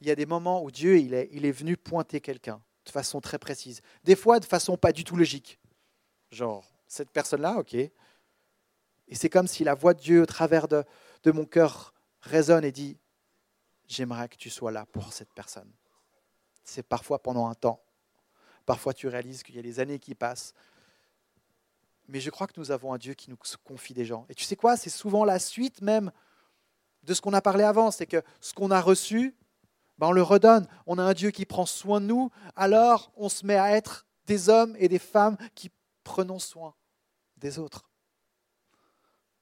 il 0.00 0.06
y 0.06 0.10
a 0.10 0.14
des 0.14 0.26
moments 0.26 0.62
où 0.62 0.70
Dieu 0.70 0.98
il 0.98 1.12
est, 1.12 1.52
venu 1.52 1.76
pointer 1.76 2.20
quelqu'un 2.20 2.62
de 2.84 2.90
façon 2.90 3.20
très 3.20 3.38
précise. 3.38 3.82
Des 4.04 4.14
fois 4.14 4.38
de 4.38 4.44
façon 4.44 4.76
pas 4.76 4.92
du 4.92 5.02
tout 5.02 5.16
logique. 5.16 5.58
Genre, 6.30 6.64
cette 6.86 7.10
personne-là, 7.10 7.56
ok. 7.58 7.74
Et 7.74 7.92
c'est 9.12 9.28
comme 9.28 9.48
si 9.48 9.64
la 9.64 9.74
voix 9.74 9.92
de 9.92 10.00
Dieu 10.00 10.22
au 10.22 10.26
travers 10.26 10.68
de, 10.68 10.84
de 11.24 11.32
mon 11.32 11.46
cœur 11.46 11.94
résonne 12.20 12.64
et 12.64 12.72
dit, 12.72 12.96
j'aimerais 13.88 14.28
que 14.28 14.36
tu 14.36 14.50
sois 14.50 14.70
là 14.70 14.86
pour 14.86 15.12
cette 15.12 15.32
personne. 15.32 15.70
C'est 16.62 16.82
parfois 16.82 17.20
pendant 17.20 17.48
un 17.48 17.54
temps. 17.54 17.82
Parfois 18.66 18.94
tu 18.94 19.08
réalises 19.08 19.42
qu'il 19.42 19.56
y 19.56 19.58
a 19.58 19.62
des 19.62 19.80
années 19.80 19.98
qui 19.98 20.14
passent. 20.14 20.54
Mais 22.06 22.20
je 22.20 22.30
crois 22.30 22.46
que 22.46 22.58
nous 22.58 22.70
avons 22.70 22.92
un 22.92 22.98
Dieu 22.98 23.14
qui 23.14 23.30
nous 23.30 23.38
confie 23.64 23.94
des 23.94 24.04
gens. 24.04 24.26
Et 24.28 24.34
tu 24.34 24.44
sais 24.44 24.56
quoi? 24.56 24.76
C'est 24.76 24.90
souvent 24.90 25.24
la 25.24 25.38
suite 25.38 25.82
même 25.82 26.12
de 27.02 27.14
ce 27.14 27.20
qu'on 27.20 27.32
a 27.32 27.40
parlé 27.40 27.64
avant. 27.64 27.90
C'est 27.90 28.06
que 28.06 28.22
ce 28.40 28.52
qu'on 28.52 28.70
a 28.70 28.80
reçu, 28.80 29.34
ben 29.98 30.08
on 30.08 30.12
le 30.12 30.22
redonne. 30.22 30.68
On 30.86 30.98
a 30.98 31.02
un 31.02 31.14
Dieu 31.14 31.30
qui 31.30 31.46
prend 31.46 31.66
soin 31.66 32.00
de 32.00 32.06
nous. 32.06 32.30
Alors 32.56 33.10
on 33.16 33.28
se 33.28 33.44
met 33.44 33.56
à 33.56 33.74
être 33.74 34.06
des 34.26 34.48
hommes 34.48 34.76
et 34.78 34.88
des 34.88 34.98
femmes 34.98 35.36
qui 35.54 35.70
prenons 36.04 36.38
soin 36.38 36.74
des 37.36 37.58
autres. 37.58 37.88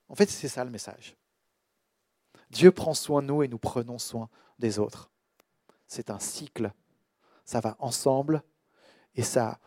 En 0.09 0.15
fait, 0.15 0.31
c'est 0.31 0.49
ça 0.49 0.65
le 0.65 0.71
message. 0.71 1.17
Dieu 2.51 2.71
prend 2.73 2.95
soin 2.95 3.23
de 3.23 3.27
nous 3.27 3.43
et 3.43 3.49
nous 3.49 3.59
prenons 3.59 3.99
soin 3.99 4.29
des 4.59 4.79
autres. 4.79 5.11
C'est 5.87 6.11
un 6.11 6.19
cycle. 6.19 6.73
Ça 7.45 7.61
va 7.61 7.77
ensemble 7.79 8.43
et 9.15 9.23
ça, 9.23 9.59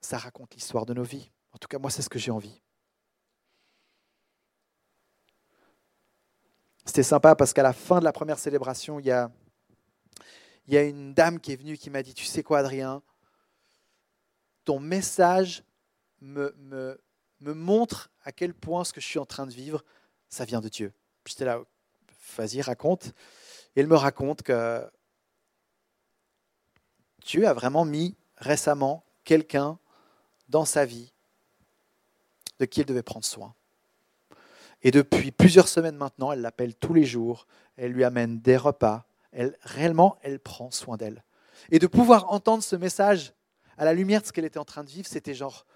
ça 0.00 0.18
raconte 0.18 0.54
l'histoire 0.54 0.86
de 0.86 0.94
nos 0.94 1.02
vies. 1.02 1.30
En 1.52 1.58
tout 1.58 1.68
cas, 1.68 1.78
moi, 1.78 1.90
c'est 1.90 2.02
ce 2.02 2.08
que 2.08 2.18
j'ai 2.18 2.30
envie. 2.30 2.62
C'était 6.84 7.02
sympa 7.02 7.36
parce 7.36 7.52
qu'à 7.52 7.62
la 7.62 7.72
fin 7.72 8.00
de 8.00 8.04
la 8.04 8.12
première 8.12 8.38
célébration, 8.38 8.98
il 8.98 9.06
y 9.06 9.12
a, 9.12 9.30
une 10.66 11.14
dame 11.14 11.38
qui 11.38 11.52
est 11.52 11.56
venue 11.56 11.76
qui 11.76 11.90
m'a 11.90 12.02
dit, 12.02 12.14
tu 12.14 12.24
sais 12.24 12.42
quoi, 12.42 12.58
Adrien, 12.58 13.02
ton 14.64 14.80
message 14.80 15.62
me, 16.20 16.54
me, 16.58 17.00
me 17.40 17.54
montre 17.54 18.10
à 18.22 18.32
quel 18.32 18.54
point 18.54 18.84
ce 18.84 18.92
que 18.92 19.00
je 19.00 19.06
suis 19.06 19.18
en 19.18 19.26
train 19.26 19.46
de 19.46 19.52
vivre, 19.52 19.84
ça 20.28 20.44
vient 20.44 20.60
de 20.60 20.68
Dieu. 20.68 20.92
J'étais 21.26 21.44
là, 21.44 21.60
vas-y, 22.36 22.60
raconte. 22.60 23.08
Et 23.76 23.80
elle 23.80 23.86
me 23.86 23.96
raconte 23.96 24.42
que 24.42 24.90
Dieu 27.24 27.46
a 27.46 27.52
vraiment 27.52 27.84
mis 27.84 28.16
récemment 28.36 29.04
quelqu'un 29.24 29.78
dans 30.48 30.64
sa 30.64 30.84
vie 30.84 31.12
de 32.58 32.64
qui 32.64 32.80
elle 32.80 32.86
devait 32.86 33.02
prendre 33.02 33.24
soin. 33.24 33.54
Et 34.82 34.90
depuis 34.90 35.30
plusieurs 35.30 35.68
semaines 35.68 35.96
maintenant, 35.96 36.32
elle 36.32 36.40
l'appelle 36.40 36.74
tous 36.74 36.94
les 36.94 37.04
jours, 37.04 37.46
elle 37.76 37.92
lui 37.92 38.04
amène 38.04 38.40
des 38.40 38.56
repas, 38.56 39.06
elle 39.32 39.56
réellement, 39.62 40.18
elle 40.22 40.40
prend 40.40 40.70
soin 40.70 40.96
d'elle. 40.96 41.22
Et 41.70 41.78
de 41.78 41.86
pouvoir 41.86 42.32
entendre 42.32 42.62
ce 42.62 42.76
message 42.76 43.32
à 43.76 43.84
la 43.84 43.92
lumière 43.92 44.22
de 44.22 44.26
ce 44.26 44.32
qu'elle 44.32 44.44
était 44.44 44.58
en 44.58 44.64
train 44.64 44.84
de 44.84 44.90
vivre, 44.90 45.06
c'était 45.06 45.34
genre, 45.34 45.66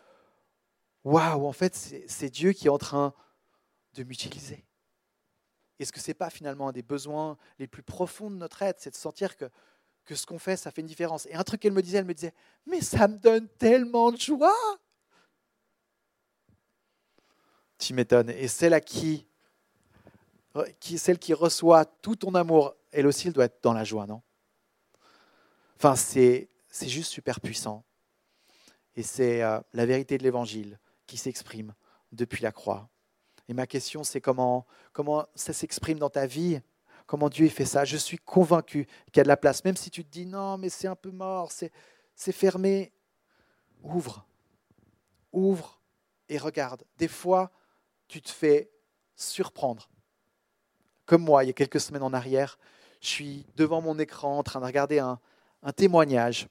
waouh, 1.04 1.46
en 1.46 1.52
fait, 1.52 1.74
c'est 2.06 2.30
Dieu 2.30 2.52
qui 2.52 2.66
est 2.66 2.70
en 2.70 2.78
train 2.78 3.14
de 3.94 4.04
m'utiliser. 4.04 4.64
Est-ce 5.78 5.92
que 5.92 6.00
ce 6.00 6.08
n'est 6.08 6.14
pas 6.14 6.30
finalement 6.30 6.68
un 6.68 6.72
des 6.72 6.82
besoins 6.82 7.36
les 7.58 7.66
plus 7.66 7.82
profonds 7.82 8.30
de 8.30 8.36
notre 8.36 8.62
être, 8.62 8.80
c'est 8.80 8.90
de 8.90 8.96
sentir 8.96 9.36
que, 9.36 9.46
que 10.04 10.14
ce 10.14 10.26
qu'on 10.26 10.38
fait, 10.38 10.56
ça 10.56 10.70
fait 10.70 10.82
une 10.82 10.86
différence 10.86 11.26
Et 11.26 11.34
un 11.34 11.42
truc 11.42 11.60
qu'elle 11.60 11.72
me 11.72 11.82
disait, 11.82 11.98
elle 11.98 12.04
me 12.04 12.14
disait, 12.14 12.34
mais 12.66 12.80
ça 12.80 13.08
me 13.08 13.16
donne 13.16 13.48
tellement 13.58 14.12
de 14.12 14.18
joie 14.18 14.54
Tu 17.78 17.94
m'étonnes. 17.94 18.30
Et 18.30 18.48
celle 18.48 18.74
à 18.74 18.80
qui, 18.80 19.26
qui, 20.78 20.98
celle 20.98 21.18
qui 21.18 21.34
reçoit 21.34 21.84
tout 21.84 22.16
ton 22.16 22.34
amour, 22.34 22.76
elle 22.92 23.06
aussi, 23.06 23.26
elle 23.26 23.32
doit 23.32 23.46
être 23.46 23.62
dans 23.62 23.72
la 23.72 23.84
joie, 23.84 24.06
non? 24.06 24.22
Enfin, 25.76 25.96
c'est, 25.96 26.48
c'est 26.68 26.88
juste 26.88 27.10
super 27.10 27.40
puissant. 27.40 27.84
Et 28.96 29.02
c'est 29.02 29.42
euh, 29.42 29.60
la 29.72 29.86
vérité 29.86 30.16
de 30.18 30.22
l'Évangile 30.22 30.78
qui 31.06 31.16
s'exprime 31.16 31.74
depuis 32.12 32.42
la 32.42 32.52
croix. 32.52 32.88
Et 33.48 33.54
ma 33.54 33.66
question, 33.66 34.04
c'est 34.04 34.20
comment, 34.20 34.66
comment 34.92 35.26
ça 35.34 35.52
s'exprime 35.52 35.98
dans 35.98 36.10
ta 36.10 36.26
vie? 36.26 36.60
Comment 37.06 37.28
Dieu 37.28 37.48
fait 37.48 37.66
ça? 37.66 37.84
Je 37.84 37.96
suis 37.96 38.16
convaincu 38.16 38.86
qu'il 39.06 39.18
y 39.18 39.20
a 39.20 39.24
de 39.24 39.28
la 39.28 39.36
place. 39.36 39.64
Même 39.64 39.76
si 39.76 39.90
tu 39.90 40.04
te 40.04 40.10
dis 40.10 40.24
non, 40.24 40.56
mais 40.56 40.70
c'est 40.70 40.88
un 40.88 40.96
peu 40.96 41.10
mort, 41.10 41.52
c'est, 41.52 41.70
fermé. 42.32 42.92
Ouvre. 43.82 44.26
Ouvre 45.32 45.78
et 46.28 46.38
regarde. 46.38 46.84
Des 46.96 47.08
fois, 47.08 47.50
tu 48.08 48.22
te 48.22 48.30
fais 48.30 48.70
surprendre. 49.14 49.90
Comme 51.04 51.22
moi, 51.22 51.44
il 51.44 51.48
y 51.48 51.50
a 51.50 51.52
quelques 51.52 51.80
semaines 51.80 52.02
en 52.02 52.14
arrière, 52.14 52.58
je 53.02 53.08
suis 53.08 53.46
devant 53.56 53.82
mon 53.82 53.98
écran 53.98 54.38
en 54.38 54.42
train 54.42 54.60
de 54.60 54.64
regarder 54.64 55.00
un, 55.00 55.20
un 55.62 55.72
témoignage. 55.72 56.48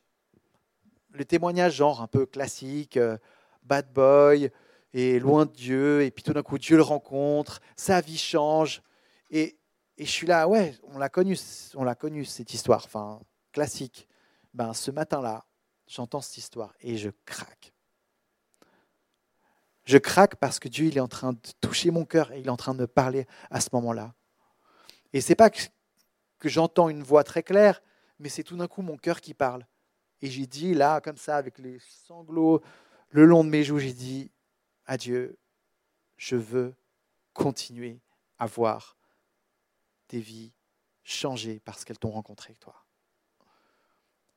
Le 1.09 1.25
témoignage 1.25 1.75
genre 1.75 2.01
un 2.01 2.07
peu 2.07 2.27
classique, 2.27 2.97
euh, 2.97 3.17
bad 3.63 3.91
boy, 3.91 4.51
et 4.93 5.19
loin 5.19 5.45
de 5.45 5.51
Dieu, 5.51 6.03
et 6.03 6.11
puis 6.11 6.23
tout 6.23 6.33
d'un 6.33 6.43
coup 6.43 6.57
Dieu 6.57 6.77
le 6.77 6.83
rencontre, 6.83 7.59
sa 7.75 8.01
vie 8.01 8.17
change, 8.17 8.81
et, 9.31 9.57
et 9.97 10.05
je 10.05 10.11
suis 10.11 10.27
là, 10.27 10.47
ouais, 10.47 10.75
on 10.83 10.97
l'a 10.97 11.09
connu, 11.09 11.37
on 11.75 11.83
l'a 11.83 11.95
connu 11.95 12.25
cette 12.25 12.53
histoire, 12.53 12.83
enfin 12.85 13.19
classique. 13.51 14.07
Ben 14.53 14.73
ce 14.73 14.91
matin-là, 14.91 15.45
j'entends 15.87 16.21
cette 16.21 16.37
histoire 16.37 16.73
et 16.81 16.97
je 16.97 17.09
craque. 17.25 17.73
Je 19.85 19.97
craque 19.97 20.35
parce 20.35 20.59
que 20.59 20.69
Dieu 20.69 20.85
il 20.85 20.97
est 20.97 21.01
en 21.01 21.07
train 21.07 21.33
de 21.33 21.39
toucher 21.59 21.91
mon 21.91 22.05
cœur 22.05 22.31
et 22.31 22.39
il 22.39 22.47
est 22.47 22.51
en 22.51 22.57
train 22.57 22.73
de 22.73 22.79
me 22.79 22.87
parler 22.87 23.27
à 23.49 23.59
ce 23.59 23.69
moment-là. 23.73 24.13
Et 25.11 25.21
c'est 25.21 25.35
pas 25.35 25.49
que, 25.49 25.61
que 26.39 26.49
j'entends 26.49 26.89
une 26.89 27.03
voix 27.03 27.23
très 27.23 27.43
claire, 27.43 27.81
mais 28.19 28.29
c'est 28.29 28.43
tout 28.43 28.55
d'un 28.55 28.67
coup 28.67 28.81
mon 28.81 28.97
cœur 28.97 29.21
qui 29.21 29.33
parle. 29.33 29.65
Et 30.21 30.29
j'ai 30.29 30.45
dit 30.45 30.73
là, 30.73 31.01
comme 31.01 31.17
ça, 31.17 31.35
avec 31.35 31.57
les 31.57 31.79
sanglots 32.07 32.61
le 33.09 33.25
long 33.25 33.43
de 33.43 33.49
mes 33.49 33.63
joues, 33.63 33.79
j'ai 33.79 33.93
dit 33.93 34.31
à 34.85 34.97
Dieu, 34.97 35.37
je 36.17 36.35
veux 36.35 36.75
continuer 37.33 37.99
à 38.37 38.45
voir 38.45 38.97
tes 40.07 40.19
vies 40.19 40.53
changer 41.03 41.59
parce 41.59 41.83
qu'elles 41.83 41.99
t'ont 41.99 42.11
rencontré, 42.11 42.55
toi. 42.55 42.85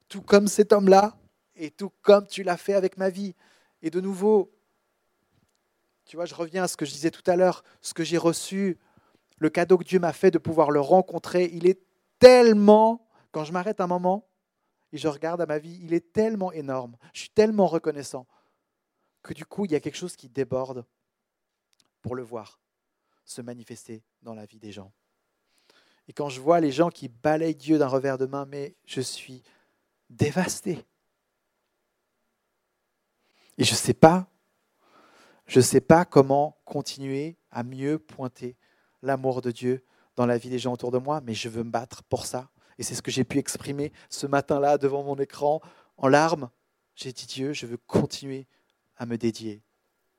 Tout 0.09 0.23
comme 0.23 0.49
cet 0.49 0.73
homme-là, 0.73 1.17
et 1.57 1.71
tout 1.71 1.91
comme 2.03 2.27
tu 2.27 2.43
l'as 2.43 2.57
fait 2.57 2.75
avec 2.75 2.97
ma 2.97 3.11
vie. 3.11 3.35
Et 3.83 3.91
de 3.91 4.01
nouveau, 4.01 4.53
tu 6.05 6.17
vois, 6.17 6.27
je 6.27 6.35
reviens 6.35 6.65
à 6.65 6.69
ce 6.69 6.77
que 6.77 6.85
je 6.85 6.93
disais 6.93 7.11
tout 7.11 7.29
à 7.29 7.37
l'heure, 7.37 7.65
ce 7.81 7.95
que 7.95 8.05
j'ai 8.05 8.19
reçu, 8.19 8.79
le 9.39 9.51
cadeau 9.51 9.79
que 9.79 9.85
Dieu 9.85 9.99
m'a 9.99 10.13
fait 10.13 10.31
de 10.31 10.39
pouvoir 10.39 10.71
le 10.71 10.81
rencontrer, 10.81 11.51
il 11.53 11.67
est 11.67 11.81
tellement, 12.19 13.07
quand 13.33 13.45
je 13.45 13.53
m'arrête 13.53 13.81
un 13.81 13.87
moment 13.87 14.29
et 14.93 14.99
je 14.99 15.09
regarde 15.09 15.41
à 15.41 15.47
ma 15.47 15.59
vie, 15.59 15.79
il 15.83 15.93
est 15.93 16.13
tellement 16.13 16.53
énorme, 16.53 16.97
je 17.13 17.21
suis 17.21 17.31
tellement 17.31 17.67
reconnaissant 17.67 18.27
que 19.27 19.35
du 19.35 19.45
coup, 19.45 19.65
il 19.65 19.73
y 19.73 19.75
a 19.75 19.81
quelque 19.81 19.97
chose 19.97 20.17
qui 20.17 20.29
déborde 20.29 20.85
pour 22.01 22.15
le 22.15 22.23
voir 22.23 22.61
se 23.25 23.43
manifester 23.43 24.03
dans 24.23 24.35
la 24.35 24.47
vie 24.47 24.59
des 24.59 24.73
gens. 24.73 24.93
Et 26.09 26.13
quand 26.13 26.29
je 26.29 26.41
vois 26.41 26.61
les 26.61 26.71
gens 26.71 26.91
qui 26.91 27.09
balayent 27.09 27.57
Dieu 27.57 27.79
d'un 27.79 27.89
revers 27.89 28.19
de 28.19 28.27
main, 28.27 28.47
mais 28.47 28.77
je 28.85 29.01
suis 29.01 29.43
dévasté. 30.09 30.85
Et 33.59 33.65
je 33.65 33.73
ne 33.73 33.77
sais 33.77 33.95
pas, 33.95 34.29
je 35.47 35.59
ne 35.59 35.65
sais 35.65 35.81
pas 35.81 36.05
comment 36.05 36.57
continuer 36.65 37.37
à 37.51 37.65
mieux 37.65 37.99
pointer 37.99 38.57
l'amour 39.03 39.43
de 39.43 39.51
Dieu 39.51 39.85
dans 40.15 40.27
la 40.27 40.39
vie 40.39 40.51
des 40.51 40.59
gens 40.59 40.73
autour 40.73 40.93
de 40.93 40.99
moi, 40.99 41.21
mais 41.21 41.35
je 41.35 41.49
veux 41.49 41.65
me 41.65 41.71
battre 41.71 42.05
pour 42.05 42.27
ça. 42.27 42.51
Et 42.79 42.83
c'est 42.83 42.95
ce 42.95 43.03
que 43.03 43.11
j'ai 43.11 43.25
pu 43.25 43.39
exprimer 43.39 43.93
ce 44.09 44.27
matin-là 44.27 44.79
devant 44.79 45.03
mon 45.03 45.17
écran 45.17 45.61
en 45.97 46.07
larmes. 46.07 46.51
J'ai 46.95 47.13
dit 47.13 47.27
Dieu, 47.27 47.53
je 47.53 47.67
veux 47.67 47.77
continuer 47.77 48.47
à 48.97 49.07
me 49.07 49.17
dédier, 49.19 49.63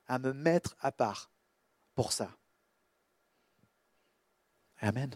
à 0.08 0.20
me 0.20 0.34
mettre 0.34 0.76
à 0.80 0.92
part 0.92 1.32
pour 1.96 2.12
ça. 2.12 2.30
Amen. 4.80 5.16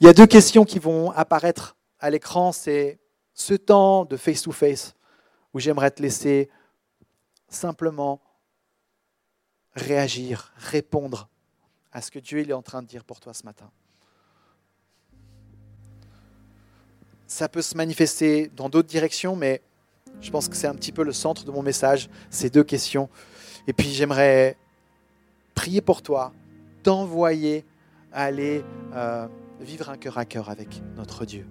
Il 0.00 0.06
y 0.06 0.10
a 0.10 0.12
deux 0.12 0.26
questions 0.26 0.64
qui 0.64 0.78
vont 0.78 1.10
apparaître 1.12 1.76
à 1.98 2.10
l'écran. 2.10 2.52
C'est 2.52 2.98
ce 3.32 3.54
temps 3.54 4.04
de 4.04 4.16
face-to-face 4.16 4.94
où 5.54 5.58
j'aimerais 5.58 5.90
te 5.90 6.02
laisser 6.02 6.50
simplement 7.48 8.20
réagir, 9.72 10.52
répondre 10.56 11.28
à 11.92 12.02
ce 12.02 12.10
que 12.10 12.18
Dieu 12.18 12.40
est 12.40 12.52
en 12.52 12.62
train 12.62 12.82
de 12.82 12.86
dire 12.86 13.04
pour 13.04 13.20
toi 13.20 13.32
ce 13.32 13.44
matin. 13.44 13.70
Ça 17.26 17.48
peut 17.48 17.62
se 17.62 17.76
manifester 17.76 18.48
dans 18.48 18.68
d'autres 18.68 18.88
directions, 18.88 19.34
mais 19.34 19.62
je 20.20 20.30
pense 20.30 20.48
que 20.48 20.56
c'est 20.56 20.66
un 20.66 20.74
petit 20.74 20.92
peu 20.92 21.04
le 21.04 21.12
centre 21.12 21.44
de 21.44 21.50
mon 21.50 21.62
message, 21.62 22.08
ces 22.30 22.50
deux 22.50 22.64
questions. 22.64 23.08
Et 23.66 23.72
puis 23.72 23.88
j'aimerais 23.88 24.56
prier 25.54 25.80
pour 25.80 26.02
toi, 26.02 26.32
t'envoyer 26.82 27.64
aller 28.12 28.64
euh, 28.94 29.26
vivre 29.60 29.90
un 29.90 29.96
cœur 29.96 30.18
à 30.18 30.24
cœur 30.24 30.48
avec 30.50 30.80
notre 30.96 31.24
Dieu. 31.24 31.46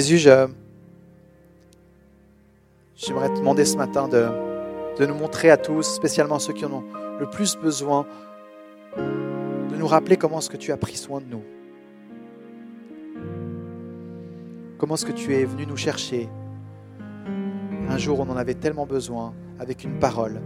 Jésus, 0.00 0.30
j'aimerais 2.96 3.28
te 3.28 3.36
demander 3.38 3.66
ce 3.66 3.76
matin 3.76 4.08
de, 4.08 5.04
nous 5.04 5.14
montrer 5.14 5.50
à 5.50 5.58
tous, 5.58 5.82
spécialement 5.82 6.38
ceux 6.38 6.54
qui 6.54 6.64
en 6.64 6.72
ont 6.72 6.84
le 7.18 7.28
plus 7.28 7.58
besoin, 7.58 8.06
de 8.96 9.76
nous 9.76 9.86
rappeler 9.86 10.16
comment 10.16 10.38
est-ce 10.38 10.48
que 10.48 10.56
tu 10.56 10.72
as 10.72 10.78
pris 10.78 10.96
soin 10.96 11.20
de 11.20 11.26
nous. 11.26 11.42
Comment 14.78 14.94
est-ce 14.94 15.04
que 15.04 15.12
tu 15.12 15.34
es 15.34 15.44
venu 15.44 15.66
nous 15.66 15.76
chercher 15.76 16.30
un 17.90 17.98
jour 17.98 18.20
on 18.20 18.30
en 18.30 18.38
avait 18.38 18.54
tellement 18.54 18.86
besoin, 18.86 19.34
avec 19.58 19.84
une 19.84 19.98
parole, 19.98 20.40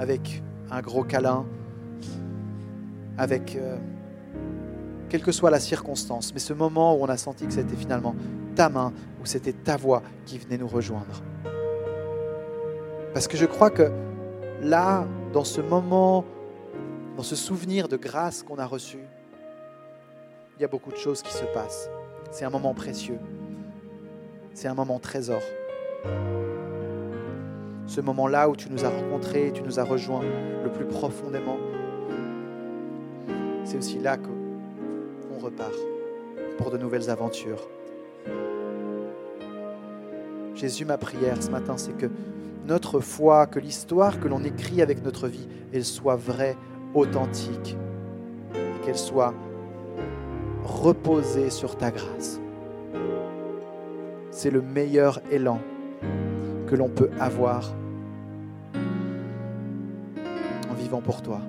avec 0.00 0.42
un 0.72 0.80
gros 0.80 1.04
câlin, 1.04 1.46
avec 3.16 3.54
euh, 3.54 3.76
quelle 5.12 5.22
que 5.22 5.30
soit 5.30 5.50
la 5.50 5.60
circonstance, 5.60 6.32
mais 6.32 6.40
ce 6.40 6.54
moment 6.54 6.96
où 6.96 7.02
on 7.02 7.06
a 7.06 7.18
senti 7.18 7.44
que 7.44 7.52
c'était 7.52 7.76
finalement 7.76 8.14
ta 8.56 8.70
main, 8.70 8.94
où 9.20 9.26
c'était 9.26 9.52
ta 9.52 9.76
voix 9.76 10.02
qui 10.24 10.38
venait 10.38 10.56
nous 10.56 10.66
rejoindre. 10.66 11.22
Parce 13.12 13.28
que 13.28 13.36
je 13.36 13.44
crois 13.44 13.68
que 13.68 13.92
là, 14.62 15.06
dans 15.34 15.44
ce 15.44 15.60
moment, 15.60 16.24
dans 17.18 17.22
ce 17.22 17.36
souvenir 17.36 17.88
de 17.88 17.98
grâce 17.98 18.42
qu'on 18.42 18.56
a 18.56 18.64
reçu, 18.64 19.00
il 20.56 20.62
y 20.62 20.64
a 20.64 20.68
beaucoup 20.68 20.90
de 20.90 20.96
choses 20.96 21.20
qui 21.20 21.34
se 21.34 21.44
passent. 21.52 21.90
C'est 22.30 22.46
un 22.46 22.50
moment 22.50 22.72
précieux. 22.72 23.18
C'est 24.54 24.68
un 24.68 24.74
moment 24.74 24.98
trésor. 24.98 25.42
Ce 27.86 28.00
moment-là 28.00 28.48
où 28.48 28.56
tu 28.56 28.70
nous 28.70 28.86
as 28.86 28.88
rencontrés, 28.88 29.52
tu 29.52 29.62
nous 29.62 29.78
as 29.78 29.84
rejoints 29.84 30.24
le 30.64 30.72
plus 30.72 30.86
profondément, 30.86 31.58
c'est 33.64 33.76
aussi 33.76 33.98
là 33.98 34.16
qu'on 34.16 34.41
repart 35.42 35.74
pour 36.58 36.70
de 36.70 36.78
nouvelles 36.78 37.10
aventures. 37.10 37.68
Jésus, 40.54 40.84
ma 40.84 40.98
prière 40.98 41.42
ce 41.42 41.50
matin, 41.50 41.76
c'est 41.76 41.96
que 41.96 42.06
notre 42.66 43.00
foi, 43.00 43.46
que 43.46 43.58
l'histoire 43.58 44.20
que 44.20 44.28
l'on 44.28 44.44
écrit 44.44 44.80
avec 44.80 45.02
notre 45.02 45.26
vie, 45.26 45.48
elle 45.72 45.84
soit 45.84 46.16
vraie, 46.16 46.56
authentique, 46.94 47.76
qu'elle 48.84 48.98
soit 48.98 49.34
reposée 50.62 51.50
sur 51.50 51.76
ta 51.76 51.90
grâce. 51.90 52.40
C'est 54.30 54.50
le 54.50 54.62
meilleur 54.62 55.20
élan 55.30 55.60
que 56.68 56.76
l'on 56.76 56.88
peut 56.88 57.10
avoir 57.18 57.74
en 60.70 60.74
vivant 60.74 61.00
pour 61.00 61.22
toi. 61.22 61.40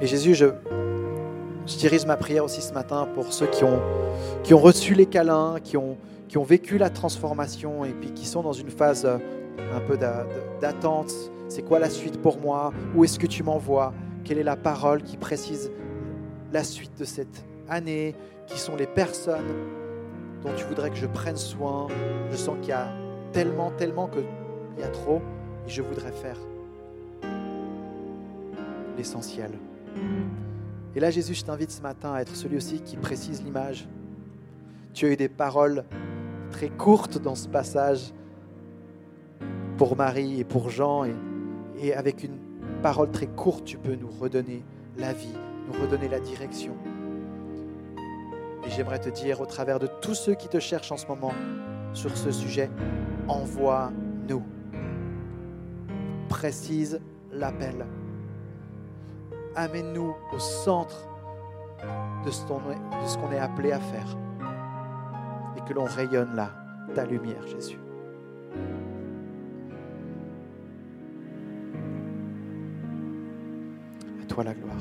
Et 0.00 0.06
Jésus, 0.06 0.34
je, 0.34 0.46
dirige 1.78 2.06
ma 2.06 2.16
prière 2.16 2.44
aussi 2.44 2.62
ce 2.62 2.72
matin 2.72 3.06
pour 3.14 3.32
ceux 3.32 3.46
qui 3.46 3.64
ont, 3.64 3.80
qui 4.42 4.54
ont 4.54 4.58
reçu 4.58 4.94
les 4.94 5.06
câlins, 5.06 5.56
qui 5.62 5.76
ont, 5.76 5.98
qui 6.28 6.38
ont 6.38 6.42
vécu 6.42 6.78
la 6.78 6.88
transformation 6.88 7.84
et 7.84 7.92
puis 7.92 8.12
qui 8.12 8.26
sont 8.26 8.42
dans 8.42 8.52
une 8.52 8.70
phase 8.70 9.04
euh, 9.04 9.18
un 9.74 9.80
peu 9.80 9.98
d'attente. 10.60 11.12
C'est 11.48 11.62
quoi 11.62 11.78
la 11.78 11.90
suite 11.90 12.20
pour 12.22 12.40
moi? 12.40 12.72
Où 12.94 13.04
est-ce 13.04 13.18
que 13.18 13.26
tu 13.26 13.42
m'envoies? 13.42 13.92
Quelle 14.24 14.38
est 14.38 14.44
la 14.44 14.56
parole 14.56 15.02
qui 15.02 15.16
précise 15.16 15.70
la 16.52 16.64
suite 16.64 16.98
de 16.98 17.04
cette 17.04 17.44
année? 17.68 18.14
Qui 18.46 18.58
sont 18.58 18.76
les 18.76 18.86
personnes 18.86 19.54
dont 20.42 20.52
tu 20.56 20.64
voudrais 20.64 20.90
que 20.90 20.96
je 20.96 21.06
prenne 21.06 21.36
soin? 21.36 21.88
Je 22.30 22.36
sens 22.36 22.56
qu'il 22.60 22.70
y 22.70 22.72
a 22.72 22.88
tellement, 23.32 23.70
tellement 23.72 24.08
qu'il 24.08 24.24
y 24.78 24.82
a 24.82 24.88
trop 24.88 25.20
et 25.66 25.70
je 25.70 25.82
voudrais 25.82 26.12
faire 26.12 26.38
l'essentiel. 28.96 29.50
Et 30.94 31.00
là, 31.00 31.10
Jésus, 31.10 31.34
je 31.34 31.44
t'invite 31.44 31.70
ce 31.70 31.82
matin 31.82 32.12
à 32.12 32.20
être 32.20 32.34
celui 32.34 32.56
aussi 32.56 32.80
qui 32.80 32.96
précise 32.96 33.42
l'image. 33.42 33.88
Tu 34.92 35.06
as 35.06 35.10
eu 35.10 35.16
des 35.16 35.28
paroles 35.28 35.84
très 36.50 36.68
courtes 36.68 37.18
dans 37.18 37.36
ce 37.36 37.48
passage 37.48 38.12
pour 39.78 39.96
Marie 39.96 40.40
et 40.40 40.44
pour 40.44 40.68
Jean, 40.68 41.04
et, 41.78 41.94
avec 41.94 42.24
une 42.24 42.38
parole 42.82 43.10
très 43.10 43.28
courte, 43.28 43.64
tu 43.64 43.78
peux 43.78 43.94
nous 43.94 44.10
redonner 44.10 44.62
la 44.98 45.12
vie, 45.12 45.34
nous 45.66 45.80
redonner 45.80 46.08
la 46.08 46.20
direction. 46.20 46.74
Et 48.66 48.70
j'aimerais 48.70 48.98
te 48.98 49.08
dire, 49.08 49.40
au 49.40 49.46
travers 49.46 49.78
de 49.78 49.88
tous 50.02 50.14
ceux 50.14 50.34
qui 50.34 50.48
te 50.48 50.58
cherchent 50.58 50.92
en 50.92 50.96
ce 50.96 51.06
moment 51.06 51.32
sur 51.94 52.14
ce 52.16 52.30
sujet, 52.30 52.68
envoie-nous. 53.26 54.42
Précise 56.28 57.00
l'appel 57.32 57.86
amène-nous 59.56 60.14
au 60.32 60.38
centre 60.38 61.06
de 62.24 62.30
ce 62.30 62.46
qu'on 63.16 63.32
est 63.32 63.38
appelé 63.38 63.72
à 63.72 63.80
faire. 63.80 64.16
Et 65.56 65.68
que 65.68 65.74
l'on 65.74 65.84
rayonne 65.84 66.34
là, 66.34 66.50
ta 66.94 67.04
lumière, 67.04 67.46
Jésus. 67.46 67.78
À 74.22 74.26
toi 74.26 74.44
la 74.44 74.54
gloire. 74.54 74.76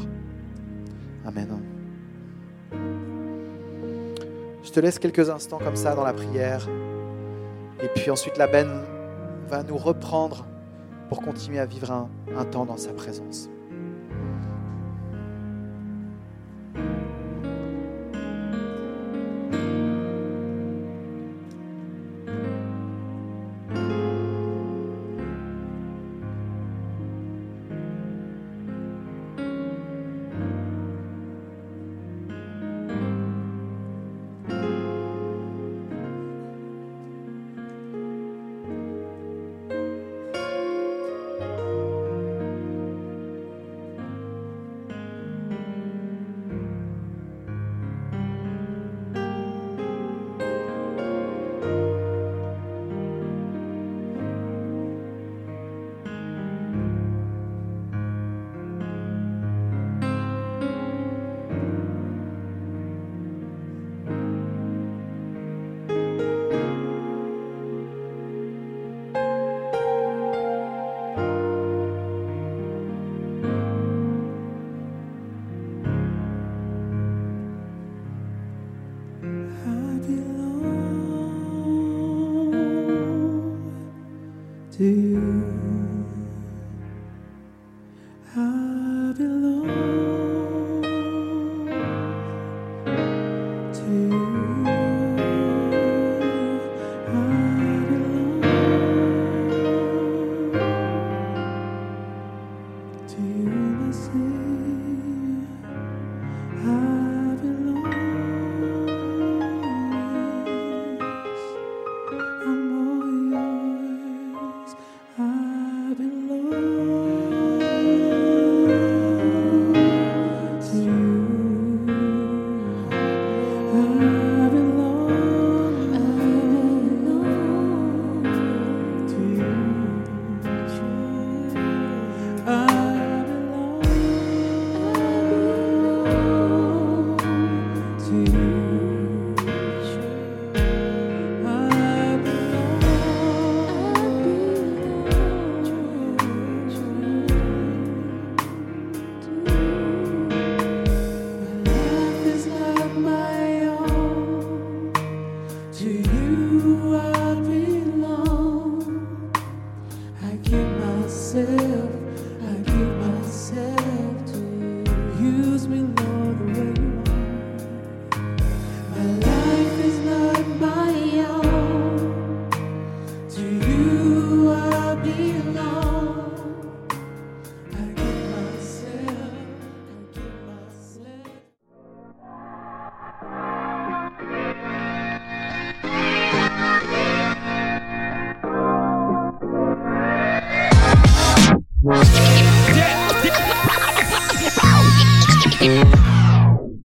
Amen. 1.26 1.48
Je 4.64 4.72
te 4.72 4.80
laisse 4.80 5.00
quelques 5.00 5.30
instants 5.30 5.60
comme 5.60 5.76
ça 5.76 5.96
dans 5.96 6.04
la 6.04 6.14
prière. 6.14 6.68
Et 7.82 7.88
puis 7.88 8.12
ensuite, 8.12 8.38
la 8.38 8.48
benne 8.48 8.84
va 9.48 9.64
nous 9.64 9.78
reprendre 9.78 10.46
pour 11.08 11.22
continuer 11.22 11.60
à 11.60 11.66
vivre 11.66 11.92
un, 11.92 12.10
un 12.38 12.46
temps 12.46 12.66
dans 12.66 12.78
sa 12.78 12.94
présence. 12.94 13.50